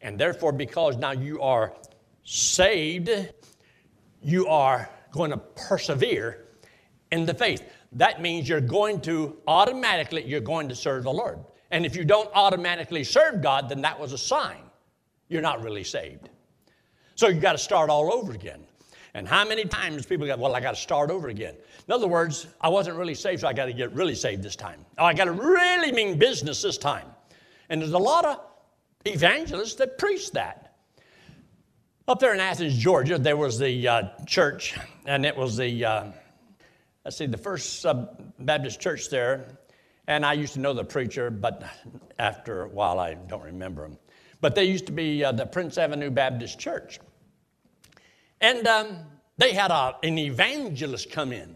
And 0.00 0.18
therefore, 0.18 0.52
because 0.52 0.96
now 0.96 1.12
you 1.12 1.42
are 1.42 1.74
saved, 2.24 3.10
you 4.22 4.46
are 4.48 4.88
going 5.12 5.30
to 5.30 5.36
persevere 5.36 6.46
in 7.12 7.24
the 7.24 7.34
faith. 7.34 7.62
That 7.92 8.20
means 8.20 8.48
you're 8.48 8.60
going 8.60 9.00
to 9.02 9.36
automatically, 9.46 10.24
you're 10.24 10.40
going 10.40 10.68
to 10.70 10.74
serve 10.74 11.04
the 11.04 11.12
Lord. 11.12 11.38
And 11.70 11.86
if 11.86 11.94
you 11.94 12.04
don't 12.04 12.28
automatically 12.34 13.04
serve 13.04 13.40
God, 13.40 13.68
then 13.68 13.80
that 13.82 13.98
was 13.98 14.12
a 14.12 14.18
sign 14.18 14.58
you're 15.28 15.42
not 15.42 15.62
really 15.62 15.82
saved. 15.82 16.28
So 17.14 17.28
you've 17.28 17.42
got 17.42 17.52
to 17.52 17.58
start 17.58 17.88
all 17.88 18.12
over 18.12 18.32
again. 18.32 18.60
And 19.14 19.26
how 19.26 19.46
many 19.46 19.64
times 19.64 20.06
people 20.06 20.26
go, 20.26 20.36
well, 20.36 20.54
I 20.54 20.60
got 20.60 20.74
to 20.74 20.80
start 20.80 21.10
over 21.10 21.28
again. 21.28 21.54
In 21.86 21.92
other 21.92 22.06
words, 22.06 22.46
I 22.60 22.68
wasn't 22.68 22.96
really 22.96 23.14
saved, 23.14 23.40
so 23.40 23.48
I 23.48 23.52
got 23.52 23.66
to 23.66 23.72
get 23.72 23.92
really 23.92 24.14
saved 24.14 24.42
this 24.42 24.56
time. 24.56 24.84
Oh, 24.98 25.04
I 25.04 25.14
got 25.14 25.24
to 25.24 25.32
really 25.32 25.92
mean 25.92 26.18
business 26.18 26.62
this 26.62 26.78
time. 26.78 27.06
And 27.68 27.80
there's 27.80 27.92
a 27.92 27.98
lot 27.98 28.24
of 28.24 28.40
evangelists 29.06 29.74
that 29.76 29.98
preach 29.98 30.32
that. 30.32 30.74
Up 32.08 32.20
there 32.20 32.34
in 32.34 32.40
Athens, 32.40 32.76
Georgia, 32.76 33.18
there 33.18 33.36
was 33.36 33.58
the 33.58 33.88
uh, 33.88 34.02
church, 34.26 34.78
and 35.06 35.24
it 35.24 35.36
was 35.36 35.56
the 35.56 35.84
uh, 35.84 36.04
let's 37.04 37.16
see, 37.16 37.26
the 37.26 37.38
first 37.38 37.84
Baptist 38.38 38.80
church 38.80 39.10
there, 39.10 39.58
and 40.06 40.24
I 40.26 40.32
used 40.32 40.54
to 40.54 40.60
know 40.60 40.72
the 40.72 40.84
preacher, 40.84 41.30
but 41.30 41.62
after 42.18 42.62
a 42.62 42.68
while 42.68 42.98
I 42.98 43.14
don't 43.14 43.42
remember 43.42 43.84
him. 43.84 43.98
But 44.40 44.54
they 44.54 44.64
used 44.64 44.86
to 44.86 44.92
be 44.92 45.24
uh, 45.24 45.32
the 45.32 45.46
Prince 45.46 45.78
Avenue 45.78 46.10
Baptist 46.10 46.58
Church. 46.58 46.98
And 48.40 48.66
um, 48.66 48.98
they 49.38 49.52
had 49.52 49.70
a, 49.70 49.96
an 50.02 50.18
evangelist 50.18 51.10
come 51.10 51.32
in. 51.32 51.54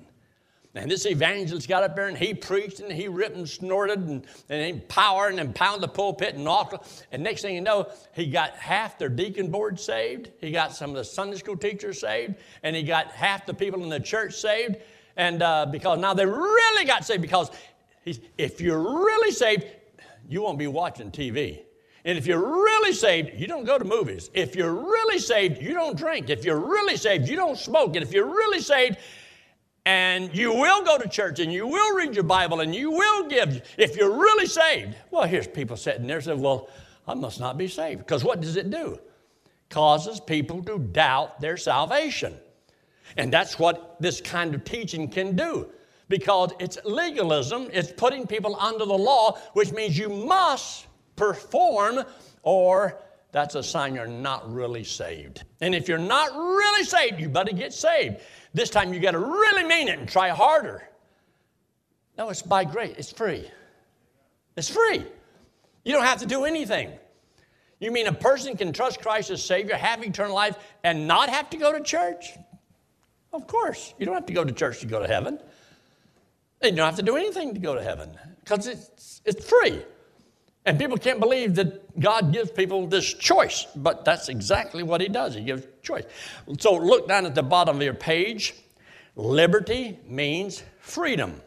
And 0.77 0.91
this 0.91 1.07
evangelist 1.07 1.69
got 1.69 1.83
up 1.83 1.97
there 1.97 2.09
and 2.09 2.19
he 2.19 2.35
preached 2.35 2.81
and 2.81 2.93
he 2.93 3.09
ripped 3.09 3.35
and 3.35 3.49
snorted 3.49 3.99
and, 3.99 4.27
and 4.51 4.75
he 4.75 4.81
powered 4.81 5.35
and 5.35 5.55
pounded 5.55 5.83
the 5.83 5.89
pulpit 5.89 6.35
and 6.35 6.47
all. 6.47 6.71
And 7.11 7.23
next 7.23 7.41
thing 7.43 7.55
you 7.55 7.63
know, 7.63 7.89
he 8.13 8.27
got 8.27 8.55
half 8.57 8.99
their 8.99 9.09
deacon 9.09 9.51
board 9.51 9.81
saved. 9.81 10.31
He 10.39 10.51
got 10.51 10.75
some 10.75 10.91
of 10.91 10.97
the 10.97 11.05
Sunday 11.05 11.39
school 11.39 11.57
teachers 11.57 12.01
saved. 12.01 12.35
And 12.63 12.77
he 12.77 12.83
got 12.83 13.11
half 13.13 13.47
the 13.47 13.55
people 13.55 13.83
in 13.83 13.89
the 13.89 13.99
church 13.99 14.35
saved. 14.35 14.77
And 15.17 15.43
uh, 15.43 15.67
because 15.67 15.99
now 15.99 16.15
they 16.15 16.27
really 16.27 16.85
got 16.85 17.05
saved, 17.05 17.23
because 17.23 17.51
if 18.05 18.61
you're 18.61 18.81
really 19.05 19.33
saved, 19.33 19.65
you 20.29 20.43
won't 20.43 20.59
be 20.59 20.67
watching 20.67 21.11
TV. 21.11 21.61
And 22.05 22.17
if 22.17 22.27
you're 22.27 22.63
really 22.63 22.93
saved, 22.93 23.41
you 23.41 23.49
don't 23.49 23.65
go 23.65 23.79
to 23.79 23.85
movies. 23.85 24.31
If 24.33 24.55
you're 24.55 24.73
really 24.73 25.19
saved, 25.19 25.61
you 25.61 25.75
don't 25.75 25.97
drink. 25.97 26.31
If 26.31 26.45
you're 26.45 26.61
really 26.61 26.97
saved, 26.97 27.29
you 27.29 27.35
don't 27.35 27.59
smoke. 27.59 27.97
And 27.97 28.05
if 28.05 28.13
you're 28.13 28.27
really 28.29 28.61
saved, 28.61 28.99
and 29.87 30.35
you 30.37 30.53
will 30.53 30.85
go 30.85 30.99
to 30.99 31.09
church 31.09 31.39
and 31.39 31.53
you 31.53 31.67
will 31.67 31.97
read 31.97 32.15
your 32.15 32.25
Bible 32.25 32.61
and 32.61 32.75
you 32.75 32.91
will 32.91 33.29
give 33.29 33.63
if 33.79 33.97
you're 33.97 34.19
really 34.19 34.47
saved. 34.47 34.97
Well, 35.13 35.23
here's 35.29 35.47
people 35.47 35.77
sitting 35.77 36.07
there 36.07 36.21
saying, 36.21 36.41
Well, 36.41 36.69
I 37.07 37.15
must 37.15 37.39
not 37.39 37.57
be 37.57 37.69
saved. 37.69 38.01
Because 38.01 38.25
what 38.25 38.41
does 38.41 38.57
it 38.57 38.71
do? 38.71 38.99
Causes 39.71 40.21
people 40.21 40.63
to 40.65 40.79
doubt 40.79 41.41
their 41.41 41.57
salvation. 41.57 42.37
And 43.17 43.33
that's 43.33 43.59
what 43.59 43.97
this 44.01 44.21
kind 44.21 44.55
of 44.55 44.65
teaching 44.65 45.09
can 45.09 45.37
do. 45.37 45.69
Because 46.09 46.53
it's 46.61 46.79
legalism, 46.85 47.69
it's 47.73 47.93
putting 47.93 48.27
people 48.27 48.57
under 48.61 48.85
the 48.85 48.97
law, 48.97 49.39
which 49.55 49.73
means 49.73 49.99
you 49.99 50.09
must 50.09 50.87
perform 51.17 52.05
or 52.43 53.01
that's 53.33 53.55
a 53.55 53.63
sign 53.63 53.95
you're 53.95 54.07
not 54.07 54.51
really 54.51 54.85
saved. 54.85 55.45
And 55.61 55.75
if 55.75 55.89
you're 55.89 55.99
not 55.99 56.35
really 56.35 56.85
saved, 56.85 57.21
you 57.21 57.29
better 57.29 57.53
get 57.53 57.73
saved. 57.75 58.19
This 58.55 58.71
time 58.71 58.95
you 58.95 59.01
got 59.01 59.11
to 59.11 59.19
really 59.19 59.65
mean 59.65 59.89
it 59.89 59.99
and 59.99 60.09
try 60.09 60.31
harder. 60.31 60.89
No, 62.17 62.31
it's 62.31 62.41
by 62.41 62.65
grace, 62.65 62.95
it's 62.97 63.13
free. 63.13 63.51
It's 64.57 64.71
free. 64.71 65.05
You 65.85 65.93
don't 65.93 66.05
have 66.05 66.21
to 66.21 66.27
do 66.27 66.45
anything. 66.45 66.93
You 67.79 67.91
mean 67.91 68.07
a 68.07 68.13
person 68.13 68.57
can 68.57 68.73
trust 68.73 69.03
Christ 69.03 69.31
as 69.31 69.45
Savior, 69.45 69.77
have 69.77 70.03
eternal 70.03 70.35
life, 70.35 70.57
and 70.83 71.07
not 71.07 71.29
have 71.29 71.51
to 71.51 71.59
go 71.59 71.73
to 71.73 71.81
church? 71.81 72.31
Of 73.33 73.47
course. 73.47 73.95
You 73.99 74.07
don't 74.07 74.15
have 74.15 74.27
to 74.27 74.33
go 74.33 74.45
to 74.45 74.53
church 74.53 74.81
to 74.81 74.87
go 74.87 75.01
to 75.01 75.07
heaven. 75.07 75.39
And 76.63 76.71
you 76.71 76.77
don't 76.77 76.87
have 76.87 76.97
to 76.97 77.03
do 77.03 77.17
anything 77.17 77.55
to 77.55 77.61
go 77.61 77.75
to 77.75 77.83
heaven 77.83 78.11
because 78.41 78.67
it's, 78.67 79.21
it's 79.25 79.45
free. 79.45 79.83
And 80.65 80.79
people 80.79 80.97
can't 80.97 81.21
believe 81.21 81.55
that 81.57 81.99
God 82.01 82.33
gives 82.33 82.51
people 82.51 82.87
this 82.87 83.15
choice, 83.15 83.67
but 83.77 84.05
that's 84.05 84.29
exactly 84.29 84.83
what 84.83 85.01
He 85.01 85.09
does. 85.09 85.35
He 85.35 85.43
gives 85.43 85.65
choice. 85.83 86.05
So 86.59 86.75
look 86.75 87.07
down 87.07 87.25
at 87.25 87.35
the 87.35 87.43
bottom 87.43 87.77
of 87.77 87.83
your 87.83 87.95
page. 87.95 88.55
Liberty 89.15 89.99
means 90.07 90.63
freedom. 90.81 91.41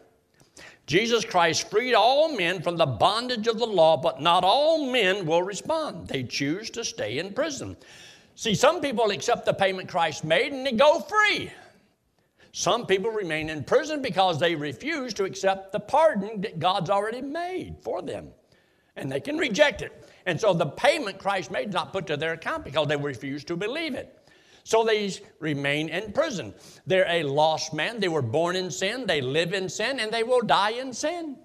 Jesus 0.86 1.24
Christ 1.24 1.70
freed 1.70 1.94
all 1.94 2.34
men 2.34 2.62
from 2.62 2.76
the 2.76 2.86
bondage 2.86 3.46
of 3.46 3.58
the 3.58 3.66
law, 3.66 3.96
but 3.96 4.20
not 4.20 4.42
all 4.42 4.90
men 4.90 5.24
will 5.26 5.42
respond. 5.42 6.08
They 6.08 6.24
choose 6.24 6.70
to 6.70 6.82
stay 6.82 7.18
in 7.18 7.32
prison. 7.32 7.76
See, 8.34 8.54
some 8.54 8.80
people 8.80 9.10
accept 9.10 9.44
the 9.44 9.52
payment 9.52 9.88
Christ 9.88 10.24
made 10.24 10.52
and 10.52 10.66
they 10.66 10.72
go 10.72 10.98
free. 11.00 11.52
Some 12.52 12.86
people 12.86 13.10
remain 13.10 13.48
in 13.48 13.64
prison 13.64 14.02
because 14.02 14.38
they 14.38 14.54
refuse 14.54 15.14
to 15.14 15.24
accept 15.24 15.72
the 15.72 15.80
pardon 15.80 16.40
that 16.40 16.58
God's 16.58 16.90
already 16.90 17.22
made 17.22 17.76
for 17.82 18.02
them 18.02 18.30
and 18.96 19.10
they 19.10 19.20
can 19.20 19.38
reject 19.38 19.82
it. 19.82 20.08
And 20.26 20.40
so 20.40 20.52
the 20.52 20.66
payment 20.66 21.18
Christ 21.18 21.50
made 21.50 21.68
is 21.68 21.74
not 21.74 21.92
put 21.92 22.06
to 22.08 22.16
their 22.16 22.34
account 22.34 22.64
because 22.64 22.88
they 22.88 22.96
refuse 22.96 23.44
to 23.44 23.56
believe 23.56 23.94
it. 23.94 24.16
So 24.64 24.84
they 24.84 25.10
remain 25.38 25.88
in 25.88 26.12
prison. 26.12 26.54
They're 26.86 27.08
a 27.08 27.22
lost 27.22 27.72
man. 27.72 27.98
They 27.98 28.08
were 28.08 28.22
born 28.22 28.56
in 28.56 28.70
sin, 28.70 29.06
they 29.06 29.20
live 29.20 29.54
in 29.54 29.68
sin, 29.68 30.00
and 30.00 30.12
they 30.12 30.22
will 30.22 30.42
die 30.42 30.70
in 30.70 30.92
sin. 30.92 31.36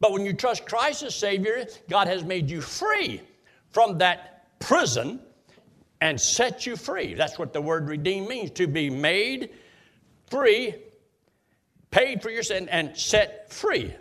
But 0.00 0.12
when 0.12 0.24
you 0.24 0.32
trust 0.32 0.64
Christ 0.64 1.02
as 1.02 1.14
Savior, 1.14 1.66
God 1.90 2.08
has 2.08 2.24
made 2.24 2.50
you 2.50 2.62
free 2.62 3.20
from 3.70 3.98
that 3.98 4.58
prison 4.58 5.20
and 6.00 6.18
set 6.18 6.64
you 6.64 6.76
free. 6.76 7.12
That's 7.12 7.38
what 7.38 7.52
the 7.52 7.60
word 7.60 7.86
redeem 7.86 8.26
means 8.26 8.52
to 8.52 8.66
be 8.66 8.88
made 8.88 9.50
free, 10.30 10.74
paid 11.90 12.22
for 12.22 12.30
your 12.30 12.42
sin, 12.42 12.68
and 12.68 12.96
set 12.96 13.52
free. 13.52 13.92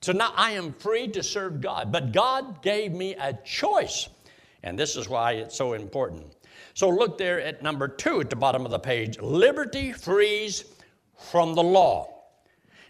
So 0.00 0.12
now 0.12 0.32
I 0.36 0.52
am 0.52 0.72
free 0.72 1.08
to 1.08 1.22
serve 1.22 1.60
God. 1.60 1.92
But 1.92 2.12
God 2.12 2.62
gave 2.62 2.92
me 2.92 3.14
a 3.14 3.34
choice. 3.44 4.08
And 4.62 4.78
this 4.78 4.96
is 4.96 5.08
why 5.08 5.32
it's 5.32 5.56
so 5.56 5.74
important. 5.74 6.34
So 6.74 6.88
look 6.88 7.18
there 7.18 7.40
at 7.40 7.62
number 7.62 7.86
two 7.86 8.20
at 8.20 8.30
the 8.30 8.36
bottom 8.36 8.64
of 8.64 8.70
the 8.70 8.78
page 8.78 9.18
liberty 9.20 9.92
frees 9.92 10.64
from 11.30 11.54
the 11.54 11.62
law. 11.62 12.08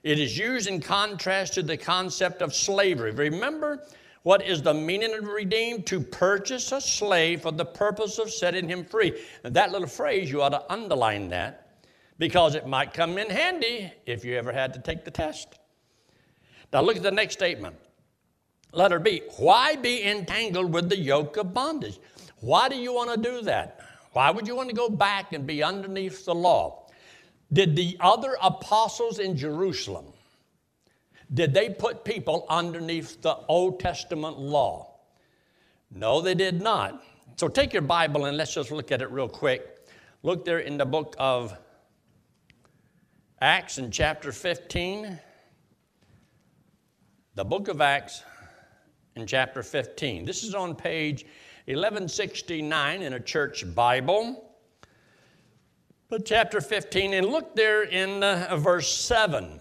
It 0.02 0.18
is 0.18 0.36
used 0.36 0.68
in 0.68 0.80
contrast 0.80 1.54
to 1.54 1.62
the 1.62 1.76
concept 1.76 2.42
of 2.42 2.54
slavery. 2.54 3.12
Remember 3.12 3.86
what 4.22 4.42
is 4.42 4.62
the 4.62 4.74
meaning 4.74 5.14
of 5.14 5.26
redeem? 5.26 5.82
To 5.84 6.00
purchase 6.00 6.72
a 6.72 6.80
slave 6.80 7.42
for 7.42 7.52
the 7.52 7.64
purpose 7.64 8.18
of 8.18 8.32
setting 8.32 8.68
him 8.68 8.84
free. 8.84 9.20
And 9.44 9.54
that 9.54 9.72
little 9.72 9.88
phrase, 9.88 10.30
you 10.30 10.42
ought 10.42 10.50
to 10.50 10.72
underline 10.72 11.28
that 11.30 11.61
because 12.18 12.54
it 12.54 12.66
might 12.66 12.92
come 12.92 13.18
in 13.18 13.30
handy 13.30 13.92
if 14.06 14.24
you 14.24 14.36
ever 14.36 14.52
had 14.52 14.74
to 14.74 14.80
take 14.80 15.04
the 15.04 15.10
test. 15.10 15.58
Now 16.72 16.82
look 16.82 16.96
at 16.96 17.02
the 17.02 17.10
next 17.10 17.34
statement. 17.34 17.76
Letter 18.72 18.98
B. 18.98 19.22
Why 19.36 19.76
be 19.76 20.02
entangled 20.02 20.72
with 20.72 20.88
the 20.88 20.98
yoke 20.98 21.36
of 21.36 21.52
bondage? 21.52 21.98
Why 22.40 22.68
do 22.68 22.76
you 22.76 22.92
want 22.94 23.10
to 23.10 23.30
do 23.30 23.42
that? 23.42 23.80
Why 24.12 24.30
would 24.30 24.46
you 24.46 24.56
want 24.56 24.68
to 24.68 24.74
go 24.74 24.88
back 24.88 25.32
and 25.32 25.46
be 25.46 25.62
underneath 25.62 26.24
the 26.24 26.34
law? 26.34 26.86
Did 27.52 27.76
the 27.76 27.96
other 28.00 28.36
apostles 28.40 29.18
in 29.18 29.36
Jerusalem, 29.36 30.06
did 31.32 31.52
they 31.52 31.68
put 31.70 32.04
people 32.04 32.46
underneath 32.48 33.20
the 33.20 33.36
Old 33.48 33.78
Testament 33.78 34.38
law? 34.38 34.96
No, 35.90 36.20
they 36.20 36.34
did 36.34 36.62
not. 36.62 37.04
So 37.36 37.48
take 37.48 37.72
your 37.72 37.82
Bible 37.82 38.24
and 38.24 38.36
let's 38.36 38.54
just 38.54 38.70
look 38.70 38.90
at 38.90 39.02
it 39.02 39.10
real 39.10 39.28
quick. 39.28 39.86
Look 40.22 40.44
there 40.44 40.60
in 40.60 40.78
the 40.78 40.86
book 40.86 41.14
of 41.18 41.56
Acts 43.42 43.78
in 43.78 43.90
chapter 43.90 44.30
15 44.30 45.18
the 47.34 47.44
book 47.44 47.66
of 47.66 47.80
Acts 47.80 48.22
in 49.16 49.26
chapter 49.26 49.64
15. 49.64 50.24
This 50.24 50.44
is 50.44 50.54
on 50.54 50.76
page 50.76 51.24
1169 51.64 53.02
in 53.02 53.14
a 53.14 53.18
church 53.18 53.64
Bible. 53.74 54.54
But 56.08 56.24
chapter 56.24 56.60
15, 56.60 57.14
and 57.14 57.26
look 57.26 57.56
there 57.56 57.82
in 57.82 58.22
uh, 58.22 58.54
verse 58.58 58.94
7. 58.94 59.60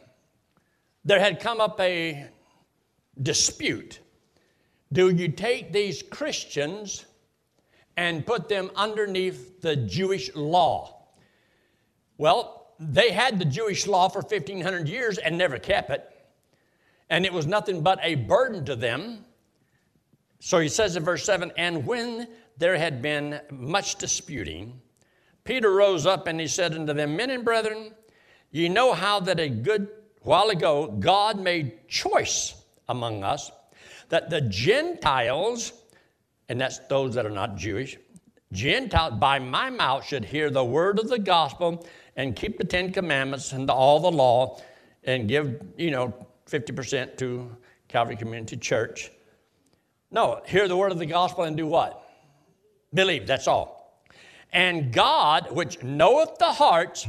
There 1.03 1.19
had 1.19 1.39
come 1.39 1.59
up 1.59 1.79
a 1.79 2.27
dispute. 3.19 3.99
Do 4.93 5.09
you 5.09 5.27
take 5.29 5.73
these 5.73 6.03
Christians 6.03 7.07
and 7.97 8.27
put 8.27 8.47
them 8.47 8.69
underneath 8.75 9.59
the 9.59 9.75
Jewish 9.75 10.35
law? 10.35 11.07
Well, 12.19 12.60
they 12.81 13.11
had 13.11 13.39
the 13.39 13.45
Jewish 13.45 13.85
law 13.87 14.09
for 14.09 14.21
1,500 14.21 14.89
years 14.89 15.17
and 15.17 15.37
never 15.37 15.59
kept 15.59 15.91
it 15.91 16.11
and 17.11 17.25
it 17.25 17.33
was 17.33 17.45
nothing 17.45 17.81
but 17.81 17.99
a 18.01 18.15
burden 18.15 18.63
to 18.65 18.75
them. 18.75 19.25
So 20.39 20.59
he 20.59 20.69
says 20.69 20.95
in 20.95 21.03
verse 21.03 21.25
7 21.25 21.51
And 21.57 21.85
when 21.85 22.27
there 22.57 22.77
had 22.77 23.01
been 23.01 23.41
much 23.51 23.97
disputing, 23.97 24.79
Peter 25.43 25.71
rose 25.71 26.05
up 26.05 26.25
and 26.25 26.39
he 26.39 26.47
said 26.47 26.73
unto 26.73 26.93
them, 26.93 27.17
Men 27.17 27.29
and 27.29 27.43
brethren, 27.43 27.91
ye 28.49 28.69
know 28.69 28.93
how 28.93 29.19
that 29.19 29.39
a 29.39 29.49
good 29.49 29.89
while 30.21 30.49
ago 30.49 30.87
God 30.87 31.37
made 31.37 31.87
choice 31.89 32.55
among 32.87 33.23
us 33.23 33.51
that 34.07 34.29
the 34.29 34.41
Gentiles, 34.41 35.73
and 36.47 36.59
that's 36.59 36.79
those 36.87 37.13
that 37.15 37.25
are 37.25 37.29
not 37.29 37.57
Jewish, 37.57 37.97
Gentiles 38.51 39.13
by 39.19 39.39
my 39.39 39.69
mouth 39.69 40.05
should 40.05 40.25
hear 40.25 40.49
the 40.49 40.63
word 40.63 40.99
of 40.99 41.09
the 41.09 41.19
gospel 41.19 41.85
and 42.15 42.35
keep 42.35 42.57
the 42.57 42.63
Ten 42.63 42.91
Commandments 42.91 43.53
and 43.53 43.69
all 43.69 43.99
the 43.99 44.11
law 44.11 44.61
and 45.03 45.27
give, 45.27 45.61
you 45.77 45.91
know, 45.91 46.13
50% 46.49 47.17
to 47.17 47.55
Calvary 47.87 48.15
Community 48.15 48.57
Church. 48.57 49.11
No, 50.11 50.41
hear 50.45 50.67
the 50.67 50.75
word 50.75 50.91
of 50.91 50.99
the 50.99 51.05
gospel 51.05 51.45
and 51.45 51.55
do 51.55 51.65
what? 51.65 52.03
Believe, 52.93 53.25
that's 53.25 53.47
all. 53.47 54.03
And 54.51 54.91
God, 54.91 55.49
which 55.51 55.81
knoweth 55.81 56.37
the 56.37 56.51
hearts, 56.51 57.07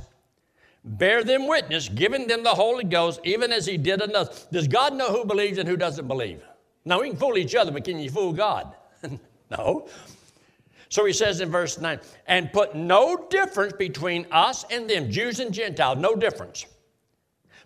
bear 0.85 1.25
them 1.25 1.49
witness, 1.49 1.89
giving 1.89 2.29
them 2.29 2.45
the 2.45 2.51
Holy 2.51 2.85
Ghost, 2.85 3.21
even 3.25 3.53
as 3.53 3.67
he 3.67 3.77
did 3.77 4.01
another. 4.01 4.33
Does 4.53 4.69
God 4.69 4.95
know 4.95 5.11
who 5.11 5.25
believes 5.25 5.59
and 5.59 5.69
who 5.69 5.77
doesn't 5.77 6.07
believe? 6.07 6.43
Now, 6.85 7.01
we 7.01 7.11
can 7.11 7.19
fool 7.19 7.37
each 7.37 7.55
other, 7.55 7.73
but 7.73 7.85
can 7.85 7.99
you 7.99 8.11
fool 8.11 8.33
God? 8.33 8.75
no. 9.51 9.89
So 10.93 11.07
he 11.07 11.15
says 11.15 11.41
in 11.41 11.51
verse 11.51 11.81
9, 11.81 12.01
and 12.27 12.53
put 12.53 12.75
no 12.75 13.27
difference 13.31 13.73
between 13.73 14.27
us 14.31 14.67
and 14.71 14.91
them, 14.91 15.11
Jews 15.11 15.41
and 15.41 15.51
Gentiles, 15.51 15.97
no 15.97 16.15
difference 16.15 16.67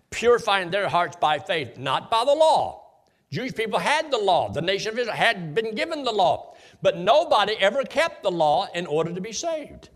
purifying 0.09 0.71
their 0.71 0.87
hearts 0.87 1.17
by 1.17 1.37
faith, 1.37 1.77
not 1.77 2.09
by 2.09 2.23
the 2.23 2.33
law. 2.33 2.85
Jewish 3.29 3.53
people 3.53 3.79
had 3.79 4.09
the 4.11 4.17
law. 4.17 4.49
The 4.49 4.61
nation 4.61 4.93
of 4.93 4.97
Israel 4.97 5.13
had 5.13 5.53
been 5.53 5.75
given 5.75 6.05
the 6.05 6.11
law. 6.13 6.55
But 6.81 6.99
nobody 6.99 7.57
ever 7.59 7.83
kept 7.83 8.23
the 8.23 8.31
law 8.31 8.69
in 8.73 8.85
order 8.85 9.13
to 9.13 9.19
be 9.19 9.33
saved. 9.33 9.89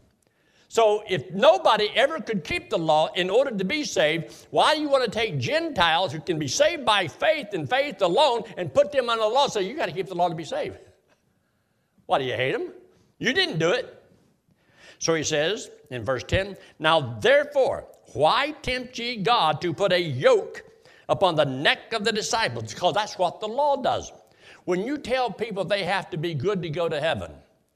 So 0.67 1.02
if 1.08 1.32
nobody 1.32 1.89
ever 1.96 2.20
could 2.20 2.44
keep 2.44 2.70
the 2.70 2.80
law 2.80 3.13
in 3.13 3.30
order 3.30 3.52
to 3.52 3.63
be 3.63 3.86
saved, 3.86 4.46
why 4.50 4.76
do 4.76 4.82
you 4.82 4.89
want 4.89 5.06
to 5.06 5.10
take 5.10 5.39
Gentiles 5.39 6.12
who 6.12 6.20
can 6.20 6.38
be 6.38 6.50
saved 6.50 6.84
by 6.84 7.08
faith 7.08 7.54
and 7.54 7.70
faith 7.70 8.02
alone 8.02 8.44
and 8.58 8.74
put 8.74 8.91
them 8.91 9.08
under 9.08 9.24
the 9.24 9.30
law? 9.30 9.48
So 9.48 9.62
you 9.62 9.78
got 9.78 9.86
to 9.86 9.94
keep 9.94 10.08
the 10.08 10.15
law 10.15 10.28
to 10.28 10.36
be 10.36 10.44
saved. 10.44 10.78
Why 12.08 12.20
do 12.20 12.26
you 12.26 12.34
hate 12.34 12.52
them? 12.52 12.74
You 13.22 13.34
didn't 13.34 13.60
do 13.60 13.70
it. 13.70 14.04
So 14.98 15.14
he 15.14 15.24
says 15.24 15.70
in 15.92 16.04
verse 16.04 16.24
10, 16.24 16.58
Now 16.80 17.20
therefore, 17.20 17.86
why 18.14 18.56
tempt 18.64 18.98
ye 18.98 19.18
God 19.18 19.62
to 19.62 19.76
put 19.76 19.94
a 19.94 20.02
yoke 20.02 20.64
upon 21.08 21.36
the 21.36 21.46
neck 21.46 21.94
of 21.94 22.04
the 22.04 22.12
disciples? 22.12 22.74
Because 22.74 22.96
that's 22.96 23.20
what 23.20 23.40
the 23.40 23.48
law 23.48 23.76
does. 23.80 24.12
When 24.66 24.84
you 24.84 24.98
tell 24.98 25.30
people 25.30 25.64
they 25.64 25.84
have 25.84 26.10
to 26.10 26.18
be 26.18 26.34
good 26.34 26.64
to 26.64 26.70
go 26.72 26.90
to 26.90 27.00
heaven, 27.00 27.32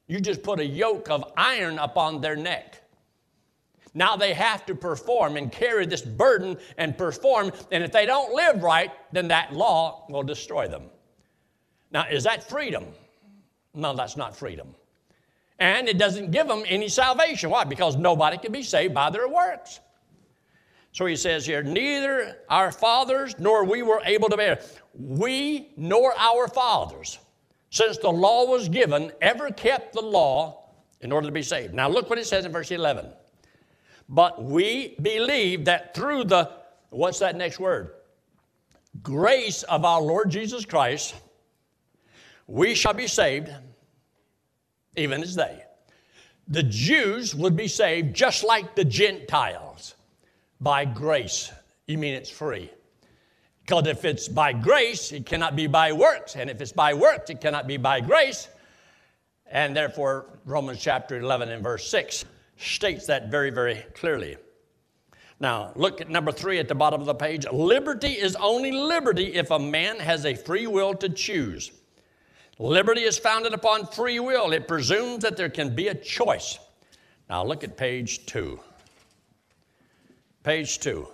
you 0.07 0.19
just 0.19 0.41
put 0.41 0.59
a 0.59 0.65
yoke 0.65 1.11
of 1.11 1.31
iron 1.37 1.77
upon 1.77 2.21
their 2.21 2.35
neck. 2.35 2.81
Now 3.93 4.15
they 4.15 4.33
have 4.33 4.65
to 4.65 4.73
perform 4.73 5.37
and 5.37 5.51
carry 5.51 5.85
this 5.85 6.01
burden 6.01 6.57
and 6.79 6.97
perform. 6.97 7.51
And 7.71 7.83
if 7.83 7.91
they 7.91 8.07
don't 8.07 8.33
live 8.33 8.63
right, 8.63 8.91
then 9.11 9.27
that 9.27 9.53
law 9.53 10.07
will 10.09 10.23
destroy 10.23 10.67
them. 10.67 10.89
Now, 11.91 12.07
is 12.09 12.23
that 12.23 12.49
freedom? 12.49 12.85
No, 13.75 13.95
that's 13.95 14.17
not 14.17 14.35
freedom. 14.35 14.73
And 15.59 15.87
it 15.87 15.97
doesn't 15.97 16.31
give 16.31 16.47
them 16.47 16.63
any 16.67 16.89
salvation. 16.89 17.49
Why? 17.49 17.63
Because 17.63 17.95
nobody 17.95 18.37
can 18.37 18.51
be 18.51 18.63
saved 18.63 18.93
by 18.93 19.09
their 19.09 19.27
works. 19.27 19.79
So 20.91 21.05
he 21.05 21.15
says 21.15 21.45
here, 21.45 21.61
neither 21.61 22.37
our 22.49 22.71
fathers 22.71 23.35
nor 23.37 23.65
we 23.65 23.81
were 23.81 24.01
able 24.05 24.29
to 24.29 24.37
bear. 24.37 24.61
We 24.93 25.73
nor 25.75 26.13
our 26.17 26.47
fathers, 26.47 27.19
since 27.69 27.97
the 27.97 28.09
law 28.09 28.45
was 28.45 28.69
given, 28.69 29.11
ever 29.21 29.49
kept 29.49 29.93
the 29.93 30.01
law 30.01 30.69
in 31.01 31.11
order 31.11 31.27
to 31.27 31.33
be 31.33 31.41
saved. 31.41 31.73
Now 31.73 31.89
look 31.89 32.09
what 32.09 32.17
it 32.17 32.25
says 32.25 32.45
in 32.45 32.51
verse 32.51 32.71
11. 32.71 33.11
But 34.07 34.43
we 34.43 34.95
believe 35.01 35.65
that 35.65 35.93
through 35.93 36.25
the, 36.25 36.51
what's 36.89 37.19
that 37.19 37.35
next 37.35 37.59
word? 37.59 37.91
Grace 39.01 39.63
of 39.63 39.83
our 39.83 40.01
Lord 40.01 40.29
Jesus 40.29 40.63
Christ, 40.63 41.15
we 42.47 42.75
shall 42.75 42.93
be 42.93 43.07
saved, 43.07 43.51
even 44.95 45.21
as 45.21 45.35
they. 45.35 45.63
The 46.47 46.63
Jews 46.63 47.33
would 47.33 47.55
be 47.55 47.67
saved 47.67 48.15
just 48.15 48.43
like 48.43 48.75
the 48.75 48.85
Gentiles 48.85 49.95
by 50.61 50.85
grace. 50.85 51.51
You 51.87 51.97
mean 51.97 52.13
it's 52.13 52.29
free? 52.29 52.69
Because 53.61 53.87
if 53.87 54.05
it's 54.05 54.27
by 54.27 54.53
grace, 54.53 55.11
it 55.11 55.25
cannot 55.25 55.55
be 55.55 55.65
by 55.65 55.91
works. 55.91 56.35
And 56.35 56.49
if 56.49 56.61
it's 56.61 56.71
by 56.71 56.93
works, 56.93 57.31
it 57.31 57.41
cannot 57.41 57.65
be 57.65 57.77
by 57.77 57.99
grace. 57.99 58.47
And 59.47 59.75
therefore, 59.75 60.39
Romans 60.45 60.79
chapter 60.79 61.17
11 61.17 61.49
and 61.49 61.63
verse 61.63 61.87
6 61.89 62.25
states 62.57 63.07
that 63.07 63.29
very, 63.29 63.49
very 63.49 63.83
clearly. 63.95 64.37
Now, 65.39 65.71
look 65.75 65.99
at 65.99 66.09
number 66.09 66.31
three 66.31 66.59
at 66.59 66.67
the 66.67 66.75
bottom 66.75 67.01
of 67.01 67.07
the 67.07 67.15
page. 67.15 67.45
Liberty 67.51 68.13
is 68.13 68.35
only 68.37 68.71
liberty 68.71 69.33
if 69.33 69.51
a 69.51 69.59
man 69.59 69.99
has 69.99 70.25
a 70.25 70.35
free 70.35 70.67
will 70.67 70.93
to 70.95 71.09
choose. 71.09 71.71
Liberty 72.57 73.01
is 73.01 73.17
founded 73.17 73.53
upon 73.53 73.87
free 73.87 74.19
will. 74.19 74.53
It 74.53 74.67
presumes 74.67 75.23
that 75.23 75.35
there 75.35 75.49
can 75.49 75.75
be 75.75 75.89
a 75.89 75.95
choice. 75.95 76.57
Now, 77.29 77.43
look 77.43 77.63
at 77.63 77.75
page 77.75 78.25
two. 78.25 78.59
Page 80.43 80.79
two. 80.79 81.07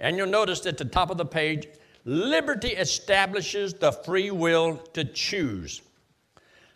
And 0.00 0.16
you'll 0.16 0.26
notice 0.26 0.66
at 0.66 0.76
the 0.76 0.84
top 0.84 1.10
of 1.10 1.16
the 1.16 1.24
page, 1.24 1.68
liberty 2.04 2.70
establishes 2.70 3.74
the 3.74 3.92
free 3.92 4.30
will 4.30 4.76
to 4.92 5.04
choose. 5.04 5.80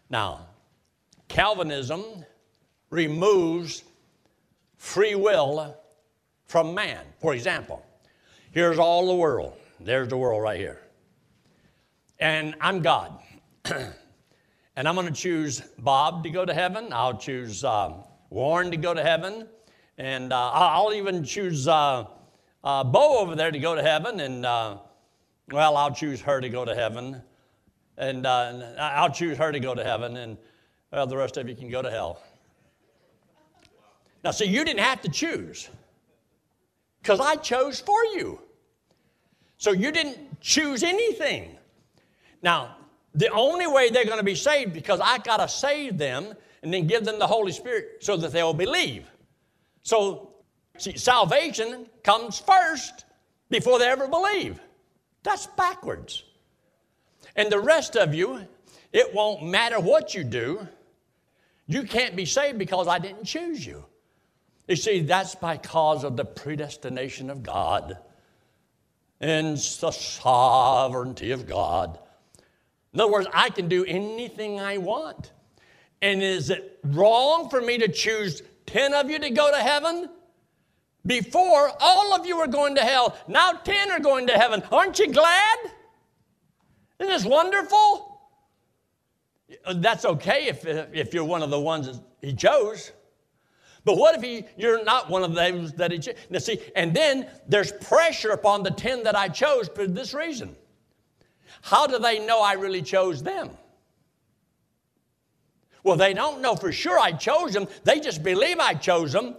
Now, 0.08 0.46
Calvinism 1.28 2.24
removes 2.90 3.82
free 4.76 5.16
will 5.16 5.76
from 6.46 6.72
man. 6.74 7.04
For 7.20 7.34
example, 7.34 7.84
here's 8.52 8.78
all 8.78 9.08
the 9.08 9.14
world. 9.14 9.54
There's 9.80 10.08
the 10.08 10.16
world 10.16 10.42
right 10.42 10.58
here. 10.58 10.80
And 12.18 12.54
I'm 12.60 12.80
God. 12.80 13.18
and 13.64 14.88
I'm 14.88 14.94
going 14.94 15.06
to 15.06 15.12
choose 15.12 15.60
Bob 15.78 16.22
to 16.24 16.30
go 16.30 16.44
to 16.44 16.54
heaven. 16.54 16.88
I'll 16.92 17.18
choose 17.18 17.62
uh, 17.62 17.92
Warren 18.30 18.70
to 18.70 18.76
go 18.76 18.94
to 18.94 19.02
heaven. 19.02 19.46
And 19.98 20.32
uh, 20.32 20.50
I'll 20.52 20.92
even 20.94 21.24
choose 21.24 21.68
uh, 21.68 22.04
uh, 22.64 22.84
Bo 22.84 23.18
over 23.18 23.34
there 23.34 23.50
to 23.50 23.58
go 23.58 23.74
to 23.74 23.82
heaven. 23.82 24.20
And, 24.20 24.46
uh, 24.46 24.78
well, 25.52 25.76
I'll 25.76 25.94
choose 25.94 26.20
her 26.22 26.40
to 26.40 26.48
go 26.48 26.64
to 26.64 26.74
heaven. 26.74 27.20
And 27.98 28.26
uh, 28.26 28.74
I'll 28.78 29.12
choose 29.12 29.36
her 29.38 29.52
to 29.52 29.60
go 29.60 29.74
to 29.74 29.84
heaven. 29.84 30.16
And, 30.16 30.38
well, 30.92 31.06
the 31.06 31.16
rest 31.16 31.36
of 31.36 31.48
you 31.48 31.54
can 31.54 31.70
go 31.70 31.82
to 31.82 31.90
hell. 31.90 32.22
Now, 34.24 34.30
see, 34.30 34.46
you 34.46 34.64
didn't 34.64 34.80
have 34.80 35.02
to 35.02 35.08
choose 35.08 35.68
because 37.02 37.20
I 37.20 37.36
chose 37.36 37.78
for 37.78 38.04
you. 38.06 38.40
So 39.58 39.72
you 39.72 39.92
didn't 39.92 40.40
choose 40.40 40.82
anything. 40.82 41.55
Now, 42.42 42.76
the 43.14 43.28
only 43.30 43.66
way 43.66 43.90
they're 43.90 44.04
going 44.04 44.18
to 44.18 44.24
be 44.24 44.34
saved 44.34 44.72
because 44.72 45.00
I 45.00 45.18
got 45.18 45.38
to 45.38 45.48
save 45.48 45.98
them 45.98 46.34
and 46.62 46.72
then 46.72 46.86
give 46.86 47.04
them 47.04 47.18
the 47.18 47.26
Holy 47.26 47.52
Spirit 47.52 47.98
so 48.00 48.16
that 48.16 48.32
they'll 48.32 48.52
believe. 48.52 49.06
So, 49.82 50.32
see, 50.78 50.96
salvation 50.98 51.86
comes 52.02 52.38
first 52.38 53.04
before 53.48 53.78
they 53.78 53.86
ever 53.86 54.08
believe. 54.08 54.60
That's 55.22 55.46
backwards. 55.46 56.24
And 57.34 57.50
the 57.50 57.60
rest 57.60 57.96
of 57.96 58.14
you, 58.14 58.46
it 58.92 59.14
won't 59.14 59.44
matter 59.44 59.80
what 59.80 60.14
you 60.14 60.24
do. 60.24 60.66
You 61.66 61.82
can't 61.82 62.16
be 62.16 62.24
saved 62.24 62.58
because 62.58 62.86
I 62.86 62.98
didn't 62.98 63.24
choose 63.24 63.64
you. 63.64 63.84
You 64.68 64.76
see, 64.76 65.00
that's 65.00 65.34
because 65.34 66.04
of 66.04 66.16
the 66.16 66.24
predestination 66.24 67.30
of 67.30 67.42
God 67.42 67.98
and 69.20 69.56
the 69.56 69.90
sovereignty 69.90 71.30
of 71.30 71.46
God. 71.46 71.98
In 72.96 73.00
other 73.00 73.12
words, 73.12 73.28
I 73.34 73.50
can 73.50 73.68
do 73.68 73.84
anything 73.84 74.58
I 74.58 74.78
want. 74.78 75.32
And 76.00 76.22
is 76.22 76.48
it 76.48 76.80
wrong 76.82 77.50
for 77.50 77.60
me 77.60 77.76
to 77.76 77.88
choose 77.88 78.40
10 78.64 78.94
of 78.94 79.10
you 79.10 79.18
to 79.18 79.28
go 79.28 79.50
to 79.50 79.58
heaven? 79.58 80.08
Before, 81.04 81.72
all 81.78 82.14
of 82.14 82.24
you 82.24 82.38
were 82.38 82.46
going 82.46 82.74
to 82.76 82.80
hell. 82.80 83.14
Now 83.28 83.52
10 83.52 83.90
are 83.90 84.00
going 84.00 84.28
to 84.28 84.32
heaven. 84.32 84.62
Aren't 84.72 84.98
you 84.98 85.12
glad? 85.12 85.58
Isn't 86.98 87.12
this 87.12 87.26
wonderful? 87.26 88.18
That's 89.74 90.06
okay 90.06 90.46
if, 90.46 90.64
if 90.64 91.12
you're 91.12 91.22
one 91.22 91.42
of 91.42 91.50
the 91.50 91.60
ones 91.60 91.88
that 91.88 92.00
he 92.22 92.32
chose. 92.32 92.92
But 93.84 93.98
what 93.98 94.14
if 94.14 94.22
he, 94.22 94.46
you're 94.56 94.82
not 94.84 95.10
one 95.10 95.22
of 95.22 95.34
those 95.34 95.74
that 95.74 95.92
he 95.92 95.98
chose? 95.98 96.14
Now, 96.30 96.38
see, 96.38 96.60
and 96.74 96.96
then 96.96 97.26
there's 97.46 97.72
pressure 97.72 98.30
upon 98.30 98.62
the 98.62 98.70
10 98.70 99.02
that 99.02 99.14
I 99.14 99.28
chose 99.28 99.68
for 99.68 99.86
this 99.86 100.14
reason. 100.14 100.56
How 101.66 101.88
do 101.88 101.98
they 101.98 102.24
know 102.24 102.40
I 102.40 102.52
really 102.52 102.80
chose 102.80 103.24
them? 103.24 103.50
Well, 105.82 105.96
they 105.96 106.14
don't 106.14 106.40
know 106.40 106.54
for 106.54 106.70
sure 106.70 106.96
I 106.96 107.10
chose 107.10 107.54
them. 107.54 107.66
They 107.82 107.98
just 107.98 108.22
believe 108.22 108.60
I 108.60 108.74
chose 108.74 109.12
them. 109.12 109.34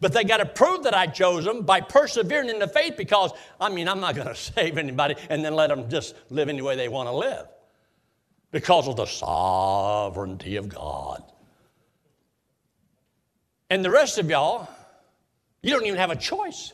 But 0.00 0.12
they 0.12 0.22
got 0.22 0.36
to 0.36 0.46
prove 0.46 0.84
that 0.84 0.94
I 0.94 1.08
chose 1.08 1.44
them 1.44 1.62
by 1.62 1.80
persevering 1.80 2.50
in 2.50 2.60
the 2.60 2.68
faith 2.68 2.96
because, 2.96 3.32
I 3.60 3.68
mean, 3.68 3.88
I'm 3.88 3.98
not 3.98 4.14
going 4.14 4.28
to 4.28 4.34
save 4.36 4.78
anybody 4.78 5.16
and 5.28 5.44
then 5.44 5.54
let 5.54 5.70
them 5.70 5.90
just 5.90 6.14
live 6.30 6.48
any 6.48 6.62
way 6.62 6.76
they 6.76 6.88
want 6.88 7.08
to 7.08 7.12
live 7.12 7.48
because 8.52 8.86
of 8.86 8.94
the 8.94 9.06
sovereignty 9.06 10.54
of 10.54 10.68
God. 10.68 11.24
And 13.70 13.84
the 13.84 13.90
rest 13.90 14.18
of 14.18 14.30
y'all, 14.30 14.68
you 15.62 15.70
don't 15.70 15.84
even 15.86 15.98
have 15.98 16.12
a 16.12 16.16
choice. 16.16 16.72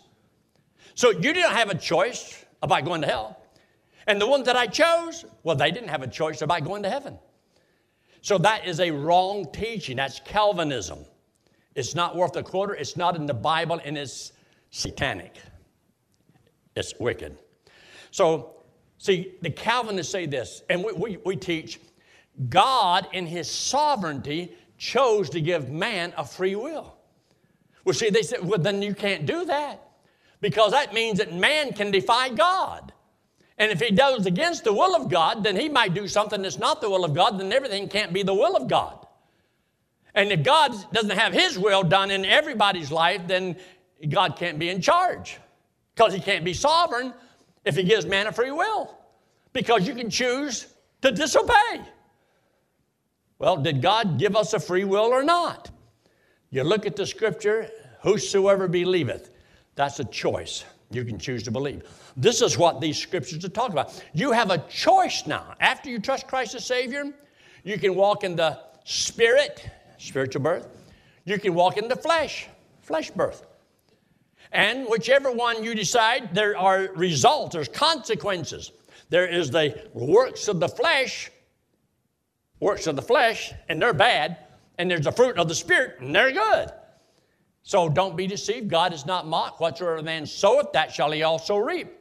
So 0.95 1.13
you 1.13 1.33
don't 1.33 1.55
have 1.55 1.71
a 1.71 1.79
choice 1.79 2.45
about 2.63 2.85
going 2.85 3.01
to 3.01 3.07
hell. 3.07 3.38
And 4.09 4.19
the 4.19 4.27
ones 4.27 4.47
that 4.47 4.57
I 4.57 4.67
chose, 4.67 5.27
well, 5.43 5.55
they 5.55 5.71
didn't 5.71 5.91
have 5.91 6.03
a 6.03 6.09
choice 6.09 6.41
about 6.41 6.65
going 6.65 6.83
to 6.83 6.91
heaven. 6.91 7.19
So 8.23 8.39
that 8.39 8.67
is 8.67 8.81
a 8.81 8.91
wrong 8.91 9.47
teaching. 9.53 9.99
That's 9.99 10.19
Calvinism. 10.25 11.01
It's 11.75 11.95
not 11.95 12.17
worth 12.17 12.35
a 12.35 12.43
quarter, 12.43 12.75
it's 12.75 12.97
not 12.97 13.15
in 13.15 13.27
the 13.27 13.35
Bible, 13.35 13.81
and 13.85 13.97
it's 13.97 14.33
satanic. 14.71 15.37
It's 16.75 16.95
wicked. 16.99 17.37
So, 18.11 18.57
see, 18.97 19.35
the 19.43 19.51
Calvinists 19.51 20.11
say 20.11 20.25
this, 20.25 20.63
and 20.71 20.83
we, 20.83 20.93
we, 20.93 21.17
we 21.25 21.37
teach 21.37 21.79
God, 22.49 23.07
in 23.13 23.27
His 23.27 23.49
sovereignty, 23.51 24.57
chose 24.79 25.29
to 25.31 25.41
give 25.41 25.69
man 25.71 26.15
a 26.17 26.25
free 26.25 26.57
will. 26.57 26.97
Well, 27.85 27.95
see, 27.95 28.09
they 28.09 28.23
said, 28.23 28.43
well, 28.43 28.59
then 28.59 28.81
you 28.81 28.95
can't 28.95 29.27
do 29.27 29.45
that 29.45 29.87
because 30.41 30.73
that 30.73 30.95
means 30.95 31.19
that 31.19 31.35
man 31.35 31.75
can 31.75 31.91
defy 31.91 32.31
God. 32.31 32.93
And 33.59 33.73
if 33.73 33.81
he 33.81 33.91
does 33.91 34.25
against 34.27 34.65
the 34.65 34.73
will 34.73 34.95
of 34.95 35.11
God, 35.11 35.43
then 35.43 35.57
he 35.57 35.69
might 35.69 35.93
do 35.93 36.07
something 36.07 36.43
that's 36.43 36.59
not 36.59 36.81
the 36.81 36.89
will 36.89 37.05
of 37.05 37.13
God, 37.13 37.39
then 37.39 37.53
everything 37.53 37.89
can't 37.89 38.13
be 38.13 38.23
the 38.23 38.35
will 38.35 38.57
of 38.57 38.69
God. 38.69 39.07
And 40.15 40.31
if 40.31 40.43
God 40.43 40.73
doesn't 40.93 41.17
have 41.17 41.33
his 41.33 41.59
will 41.59 41.83
done 41.83 42.11
in 42.11 42.25
everybody's 42.25 42.91
life, 42.91 43.23
then 43.27 43.57
God 44.09 44.37
can't 44.37 44.59
be 44.59 44.69
in 44.69 44.81
charge 44.81 45.39
because 45.95 46.15
he 46.15 46.21
can't 46.21 46.45
be 46.45 46.55
sovereign 46.55 47.13
if 47.65 47.77
he 47.77 47.83
gives 47.83 48.07
man 48.07 48.29
a 48.29 48.33
free 48.33 48.53
will 48.53 48.97
because 49.53 49.87
you 49.87 49.95
can 49.95 50.09
choose 50.09 50.67
to 51.03 51.11
disobey. 51.11 51.83
Well, 53.39 53.57
did 53.57 53.83
God 53.83 54.19
give 54.19 54.37
us 54.37 54.55
a 54.55 54.61
free 54.61 54.85
will 54.85 55.07
or 55.07 55.23
not? 55.23 55.71
You 56.51 56.65
look 56.65 56.87
at 56.87 56.97
the 56.97 57.07
scripture, 57.07 57.71
whosoever 58.03 58.69
believeth, 58.69 59.31
that's 59.75 60.01
a 60.01 60.05
choice. 60.05 60.65
You 60.91 61.05
can 61.05 61.19
choose 61.19 61.43
to 61.43 61.51
believe. 61.51 61.83
This 62.17 62.41
is 62.41 62.57
what 62.57 62.81
these 62.81 62.99
scriptures 62.99 63.45
are 63.45 63.51
talking 63.51 63.73
about. 63.73 64.03
You 64.15 64.33
have 64.33 64.51
a 64.51 64.59
choice 64.69 65.27
now. 65.27 65.55
After 65.61 65.91
you 65.91 65.99
trust 65.99 66.27
Christ 66.27 66.55
as 66.55 66.65
Savior, 66.65 67.13
you 67.63 67.79
can 67.79 67.95
walk 67.95 68.25
in 68.25 68.37
the 68.37 68.59
spirit, 68.85 69.69
spiritual 69.99 70.43
birth. 70.43 70.69
You 71.25 71.39
can 71.39 71.55
walk 71.55 71.77
in 71.77 71.89
the 71.89 71.97
flesh, 71.97 72.49
flesh 72.81 73.11
birth. 73.11 73.45
And 74.51 74.87
whichever 74.89 75.31
one 75.31 75.63
you 75.63 75.75
decide, 75.75 76.35
there 76.35 76.57
are 76.57 76.89
results, 76.95 77.55
there's 77.55 77.69
consequences. 77.69 78.73
There 79.11 79.27
is 79.27 79.51
the 79.51 79.79
works 79.93 80.49
of 80.49 80.59
the 80.59 80.69
flesh, 80.69 81.31
works 82.61 82.87
of 82.87 82.97
the 82.97 83.03
flesh, 83.03 83.53
and 83.69 83.81
they're 83.81 83.93
bad. 83.93 84.39
And 84.79 84.91
there's 84.91 85.05
the 85.05 85.13
fruit 85.13 85.37
of 85.37 85.49
the 85.49 85.55
Spirit, 85.55 85.97
and 86.01 86.15
they're 86.15 86.33
good. 86.33 86.71
So 87.69 87.91
don't 87.91 88.17
be 88.17 88.27
deceived. 88.27 88.71
God 88.71 88.95
is 88.95 89.05
not 89.05 89.27
mocked. 89.27 89.61
Whatsoever 89.61 89.99
a 89.99 90.03
man 90.03 90.25
soweth, 90.25 90.73
that 90.73 90.91
shall 90.91 91.11
he 91.11 91.23
also 91.23 91.59
reap. 91.59 91.93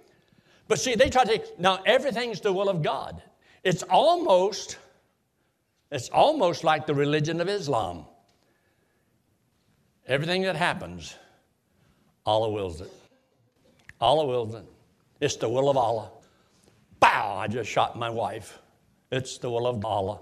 But 0.69 0.79
see, 0.79 0.95
they 0.95 1.09
try 1.09 1.25
to 1.25 1.29
take, 1.29 1.59
now 1.59 1.81
everything's 1.85 2.39
the 2.39 2.53
will 2.53 2.69
of 2.69 2.81
God. 2.81 3.21
It's 3.65 3.83
almost, 3.83 4.77
it's 5.91 6.07
almost 6.07 6.63
like 6.63 6.87
the 6.87 6.95
religion 6.95 7.41
of 7.41 7.49
Islam. 7.49 8.05
Everything 10.07 10.43
that 10.43 10.55
happens, 10.55 11.13
Allah 12.25 12.49
wills 12.49 12.79
it. 12.79 12.91
Allah 13.99 14.25
wills 14.25 14.55
it. 14.55 14.63
It's 15.19 15.35
the 15.35 15.49
will 15.49 15.69
of 15.69 15.75
Allah. 15.75 16.11
Bow, 17.01 17.35
I 17.35 17.47
just 17.49 17.69
shot 17.69 17.97
my 17.99 18.09
wife. 18.09 18.57
It's 19.11 19.37
the 19.37 19.49
will 19.49 19.67
of 19.67 19.83
Allah. 19.83 20.21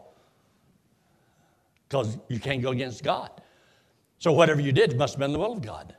Because 1.87 2.17
you 2.29 2.39
can't 2.39 2.63
go 2.63 2.71
against 2.71 3.03
God. 3.03 3.29
So 4.19 4.31
whatever 4.31 4.61
you 4.61 4.71
did 4.71 4.97
must 4.97 5.15
have 5.15 5.19
been 5.19 5.33
the 5.33 5.39
will 5.39 5.53
of 5.53 5.61
God. 5.61 5.95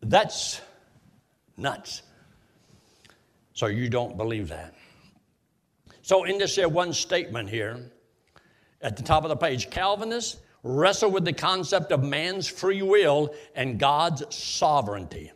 That's 0.00 0.60
nuts. 1.56 2.02
So 3.54 3.66
you 3.66 3.88
don't 3.88 4.16
believe 4.16 4.48
that. 4.48 4.74
So 6.02 6.24
in 6.24 6.38
this 6.38 6.54
here 6.54 6.68
one 6.68 6.92
statement 6.92 7.50
here, 7.50 7.90
at 8.80 8.96
the 8.96 9.02
top 9.02 9.24
of 9.24 9.28
the 9.28 9.36
page, 9.36 9.70
Calvinists 9.70 10.38
wrestle 10.62 11.10
with 11.10 11.24
the 11.24 11.32
concept 11.32 11.92
of 11.92 12.04
man's 12.04 12.46
free 12.46 12.82
will 12.82 13.34
and 13.54 13.78
God's 13.78 14.22
sovereignty. 14.34 15.32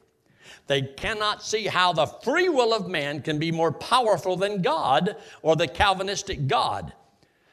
They 0.69 0.83
cannot 0.83 1.43
see 1.43 1.67
how 1.67 1.93
the 1.93 2.07
free 2.07 2.49
will 2.49 2.73
of 2.73 2.89
man 2.89 3.21
can 3.23 3.39
be 3.39 3.51
more 3.51 3.73
powerful 3.73 4.37
than 4.37 4.63
God 4.63 5.17
or 5.43 5.57
the 5.57 5.67
Calvinistic 5.67 6.47
God. 6.47 6.93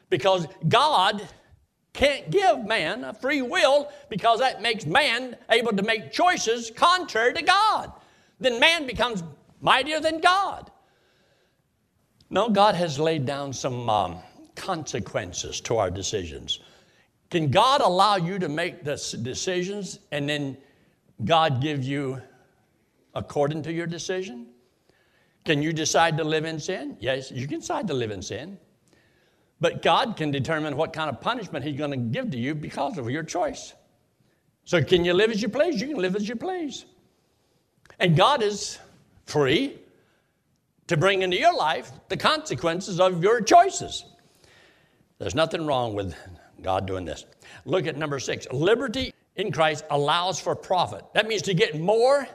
Because 0.09 0.47
God 0.67 1.27
can't 1.93 2.29
give 2.29 2.65
man 2.65 3.03
a 3.03 3.13
free 3.13 3.41
will 3.41 3.89
because 4.09 4.39
that 4.39 4.61
makes 4.61 4.85
man 4.85 5.35
able 5.49 5.75
to 5.75 5.83
make 5.83 6.11
choices 6.11 6.71
contrary 6.75 7.33
to 7.33 7.41
God. 7.41 7.91
Then 8.39 8.59
man 8.59 8.85
becomes 8.85 9.23
mightier 9.61 9.99
than 9.99 10.19
God. 10.19 10.71
No, 12.29 12.49
God 12.49 12.75
has 12.75 12.99
laid 12.99 13.25
down 13.25 13.51
some 13.53 13.89
um, 13.89 14.17
consequences 14.55 15.59
to 15.61 15.77
our 15.77 15.89
decisions. 15.89 16.59
Can 17.31 17.49
God 17.49 17.81
allow 17.81 18.15
you 18.15 18.39
to 18.39 18.49
make 18.49 18.83
the 18.83 18.95
decisions 19.21 19.99
and 20.11 20.29
then 20.29 20.57
God 21.25 21.61
give 21.61 21.83
you 21.83 22.21
according 23.15 23.63
to 23.63 23.73
your 23.73 23.87
decision? 23.87 24.47
Can 25.45 25.61
you 25.61 25.73
decide 25.73 26.17
to 26.17 26.23
live 26.23 26.45
in 26.45 26.59
sin? 26.59 26.97
Yes, 26.99 27.31
you 27.31 27.47
can 27.47 27.59
decide 27.59 27.87
to 27.87 27.93
live 27.93 28.11
in 28.11 28.21
sin. 28.21 28.57
But 29.61 29.81
God 29.81 30.15
can 30.15 30.31
determine 30.31 30.77
what 30.77 30.93
kind 30.93 31.09
of 31.09 31.19
punishment 31.19 31.65
He's 31.65 31.77
going 31.77 31.91
to 31.91 31.97
give 31.97 32.31
to 32.31 32.37
you 32.37 32.55
because 32.55 32.97
of 32.97 33.09
your 33.09 33.23
choice. 33.23 33.73
So, 34.65 34.83
can 34.83 35.03
you 35.03 35.13
live 35.13 35.31
as 35.31 35.41
you 35.41 35.49
please? 35.49 35.81
You 35.81 35.87
can 35.87 35.97
live 35.97 36.15
as 36.15 36.27
you 36.27 36.35
please. 36.35 36.85
And 37.99 38.15
God 38.15 38.41
is 38.41 38.79
free 39.25 39.77
to 40.87 40.95
bring 40.95 41.21
into 41.21 41.37
your 41.37 41.55
life 41.55 41.91
the 42.07 42.17
consequences 42.17 42.99
of 42.99 43.21
your 43.23 43.41
choices. 43.41 44.05
There's 45.17 45.35
nothing 45.35 45.65
wrong 45.65 45.93
with 45.93 46.15
God 46.61 46.87
doing 46.87 47.05
this. 47.05 47.25
Look 47.65 47.87
at 47.87 47.97
number 47.97 48.19
six. 48.19 48.47
Liberty 48.51 49.13
in 49.35 49.51
Christ 49.51 49.85
allows 49.89 50.39
for 50.39 50.55
profit. 50.55 51.03
That 51.13 51.27
means 51.27 51.41
to 51.43 51.53
get 51.53 51.79
more 51.79 52.27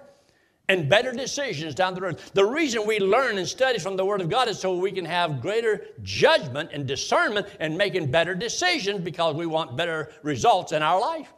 and 0.69 0.89
better 0.89 1.13
decisions 1.13 1.75
down 1.75 1.95
the 1.95 2.01
road. 2.01 2.19
The 2.33 2.45
reason 2.45 2.87
we 2.87 2.99
learn 2.99 3.39
and 3.39 3.47
study 3.47 3.79
from 3.79 3.97
the 3.97 4.05
Word 4.05 4.21
of 4.21 4.31
God 4.31 4.49
is 4.49 4.59
so 4.59 4.77
we 4.77 4.93
can 4.93 5.05
have 5.05 5.43
greater 5.43 5.87
judgment 6.03 6.71
and 6.73 6.87
discernment 6.87 7.47
and 7.61 7.77
making 7.77 8.11
better 8.11 8.35
decisions 8.35 9.01
because 9.01 9.35
we 9.35 9.47
want 9.47 9.77
better 9.77 10.13
results 10.23 10.73
in 10.73 10.83
our 10.83 11.01
life. 11.01 11.33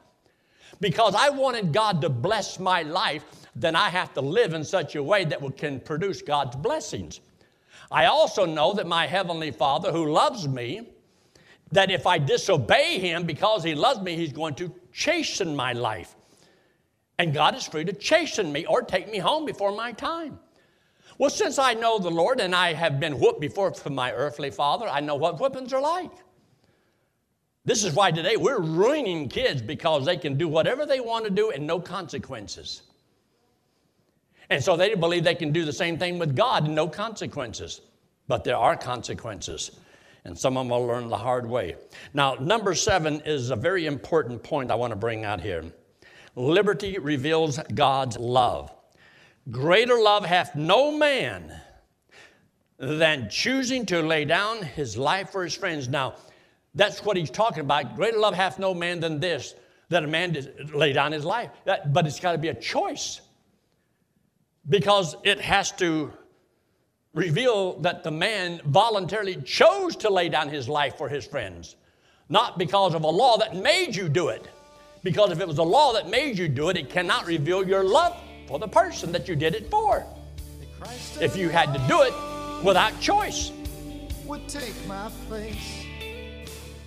Because 0.80 1.14
I 1.14 1.30
wanted 1.30 1.72
God 1.72 2.00
to 2.02 2.08
bless 2.08 2.60
my 2.60 2.82
life, 2.82 3.24
then 3.56 3.74
I 3.74 3.88
have 3.88 4.12
to 4.14 4.20
live 4.20 4.52
in 4.52 4.62
such 4.62 4.94
a 4.94 5.02
way 5.02 5.24
that 5.24 5.40
we 5.40 5.50
can 5.50 5.80
produce 5.80 6.22
God's 6.22 6.54
blessings. 6.56 7.20
I 7.90 8.06
also 8.06 8.44
know 8.44 8.74
that 8.74 8.86
my 8.86 9.06
Heavenly 9.06 9.50
Father, 9.50 9.90
who 9.90 10.10
loves 10.10 10.46
me, 10.46 10.88
that 11.72 11.90
if 11.90 12.06
I 12.06 12.18
disobey 12.18 12.98
Him 12.98 13.24
because 13.24 13.64
He 13.64 13.74
loves 13.74 14.00
me, 14.00 14.16
He's 14.16 14.32
going 14.32 14.54
to 14.56 14.72
chasten 14.92 15.56
my 15.56 15.72
life. 15.72 16.14
And 17.18 17.32
God 17.32 17.54
is 17.54 17.66
free 17.66 17.84
to 17.84 17.92
chasten 17.92 18.52
me 18.52 18.66
or 18.66 18.82
take 18.82 19.10
me 19.10 19.18
home 19.18 19.46
before 19.46 19.72
my 19.72 19.92
time. 19.92 20.38
Well, 21.18 21.30
since 21.30 21.58
I 21.58 21.74
know 21.74 21.98
the 21.98 22.10
Lord 22.10 22.40
and 22.40 22.54
I 22.54 22.74
have 22.74 23.00
been 23.00 23.18
whooped 23.18 23.40
before 23.40 23.72
from 23.72 23.94
my 23.94 24.12
earthly 24.12 24.50
father, 24.50 24.86
I 24.86 25.00
know 25.00 25.14
what 25.14 25.38
whippings 25.38 25.72
are 25.72 25.80
like. 25.80 26.10
This 27.64 27.84
is 27.84 27.94
why 27.94 28.10
today 28.12 28.36
we're 28.36 28.60
ruining 28.60 29.28
kids 29.28 29.62
because 29.62 30.04
they 30.04 30.16
can 30.16 30.36
do 30.36 30.46
whatever 30.46 30.86
they 30.86 31.00
want 31.00 31.24
to 31.24 31.30
do 31.30 31.50
and 31.50 31.66
no 31.66 31.80
consequences. 31.80 32.82
And 34.50 34.62
so 34.62 34.76
they 34.76 34.94
believe 34.94 35.24
they 35.24 35.34
can 35.34 35.52
do 35.52 35.64
the 35.64 35.72
same 35.72 35.98
thing 35.98 36.18
with 36.18 36.36
God 36.36 36.66
and 36.66 36.74
no 36.74 36.86
consequences. 36.86 37.80
But 38.28 38.44
there 38.44 38.56
are 38.56 38.76
consequences, 38.76 39.72
and 40.24 40.38
some 40.38 40.56
of 40.56 40.66
them 40.66 40.70
will 40.70 40.86
learn 40.86 41.08
the 41.08 41.16
hard 41.16 41.48
way. 41.48 41.76
Now, 42.12 42.34
number 42.34 42.74
seven 42.74 43.20
is 43.24 43.50
a 43.50 43.56
very 43.56 43.86
important 43.86 44.42
point 44.42 44.70
I 44.70 44.74
want 44.74 44.92
to 44.92 44.96
bring 44.96 45.24
out 45.24 45.40
here. 45.40 45.64
Liberty 46.36 46.98
reveals 46.98 47.58
God's 47.74 48.18
love. 48.18 48.70
Greater 49.50 49.98
love 49.98 50.24
hath 50.24 50.54
no 50.54 50.92
man 50.92 51.52
than 52.78 53.30
choosing 53.30 53.86
to 53.86 54.02
lay 54.02 54.26
down 54.26 54.62
his 54.62 54.98
life 54.98 55.30
for 55.30 55.42
his 55.42 55.54
friends. 55.54 55.88
Now, 55.88 56.14
that's 56.74 57.02
what 57.02 57.16
he's 57.16 57.30
talking 57.30 57.60
about. 57.60 57.96
Greater 57.96 58.18
love 58.18 58.34
hath 58.34 58.58
no 58.58 58.74
man 58.74 59.00
than 59.00 59.18
this, 59.18 59.54
that 59.88 60.04
a 60.04 60.06
man 60.06 60.36
lay 60.74 60.92
down 60.92 61.12
his 61.12 61.24
life. 61.24 61.50
That, 61.64 61.94
but 61.94 62.06
it's 62.06 62.20
got 62.20 62.32
to 62.32 62.38
be 62.38 62.48
a 62.48 62.54
choice 62.54 63.22
because 64.68 65.16
it 65.24 65.40
has 65.40 65.72
to 65.72 66.12
reveal 67.14 67.80
that 67.80 68.04
the 68.04 68.10
man 68.10 68.60
voluntarily 68.66 69.36
chose 69.36 69.96
to 69.96 70.10
lay 70.10 70.28
down 70.28 70.50
his 70.50 70.68
life 70.68 70.98
for 70.98 71.08
his 71.08 71.24
friends, 71.26 71.76
not 72.28 72.58
because 72.58 72.94
of 72.94 73.04
a 73.04 73.08
law 73.08 73.38
that 73.38 73.56
made 73.56 73.96
you 73.96 74.10
do 74.10 74.28
it. 74.28 74.46
Because 75.06 75.30
if 75.30 75.38
it 75.38 75.46
was 75.46 75.58
a 75.58 75.62
law 75.62 75.92
that 75.92 76.08
made 76.08 76.36
you 76.36 76.48
do 76.48 76.68
it, 76.68 76.76
it 76.76 76.90
cannot 76.90 77.26
reveal 77.26 77.64
your 77.64 77.84
love 77.84 78.16
for 78.48 78.58
the 78.58 78.66
person 78.66 79.12
that 79.12 79.28
you 79.28 79.36
did 79.36 79.54
it 79.54 79.70
for. 79.70 80.04
If 81.20 81.36
you 81.36 81.48
had 81.48 81.72
to 81.74 81.78
do 81.86 82.02
it 82.02 82.12
without 82.64 83.00
choice, 83.00 83.52
would 84.24 84.48
take 84.48 84.74
my 84.88 85.08
place. 85.28 85.84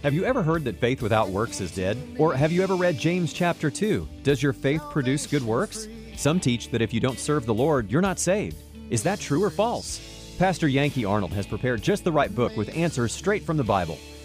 Have 0.03 0.13
you 0.13 0.25
ever 0.25 0.43
heard 0.43 0.65
that 0.65 0.81
faith 0.81 1.01
without 1.01 1.29
works 1.29 1.61
is 1.61 1.71
dead? 1.71 1.97
Or 2.19 2.33
have 2.33 2.51
you 2.51 2.61
ever 2.61 2.75
read 2.75 2.97
James 2.97 3.31
chapter 3.31 3.71
2? 3.71 4.05
Does 4.23 4.43
your 4.43 4.51
faith 4.51 4.81
produce 4.91 5.25
good 5.25 5.43
works? 5.43 5.87
Some 6.17 6.41
teach 6.41 6.71
that 6.71 6.81
if 6.81 6.93
you 6.93 6.99
don't 6.99 7.19
serve 7.19 7.45
the 7.45 7.53
Lord, 7.53 7.89
you're 7.89 8.01
not 8.01 8.19
saved. 8.19 8.57
Is 8.89 9.01
that 9.03 9.21
true 9.21 9.41
or 9.41 9.49
false? 9.49 10.01
Pastor 10.37 10.67
Yankee 10.67 11.05
Arnold 11.05 11.31
has 11.31 11.47
prepared 11.47 11.81
just 11.81 12.03
the 12.03 12.11
right 12.11 12.35
book 12.35 12.57
with 12.57 12.75
answers 12.75 13.13
straight 13.13 13.45
from 13.45 13.55
the 13.55 13.63
Bible. 13.63 13.97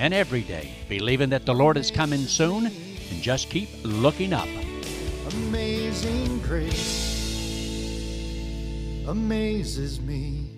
and 0.00 0.14
every 0.14 0.40
day, 0.40 0.72
believing 0.88 1.28
that 1.28 1.44
the 1.44 1.52
Lord 1.52 1.76
is 1.76 1.90
coming 1.90 2.20
soon, 2.20 2.66
and 2.66 3.22
just 3.22 3.50
keep 3.50 3.68
looking 3.84 4.32
up. 4.32 4.48
amazing 5.28 6.40
grace 6.40 7.10
amazes 9.06 10.00
me. 10.00 10.49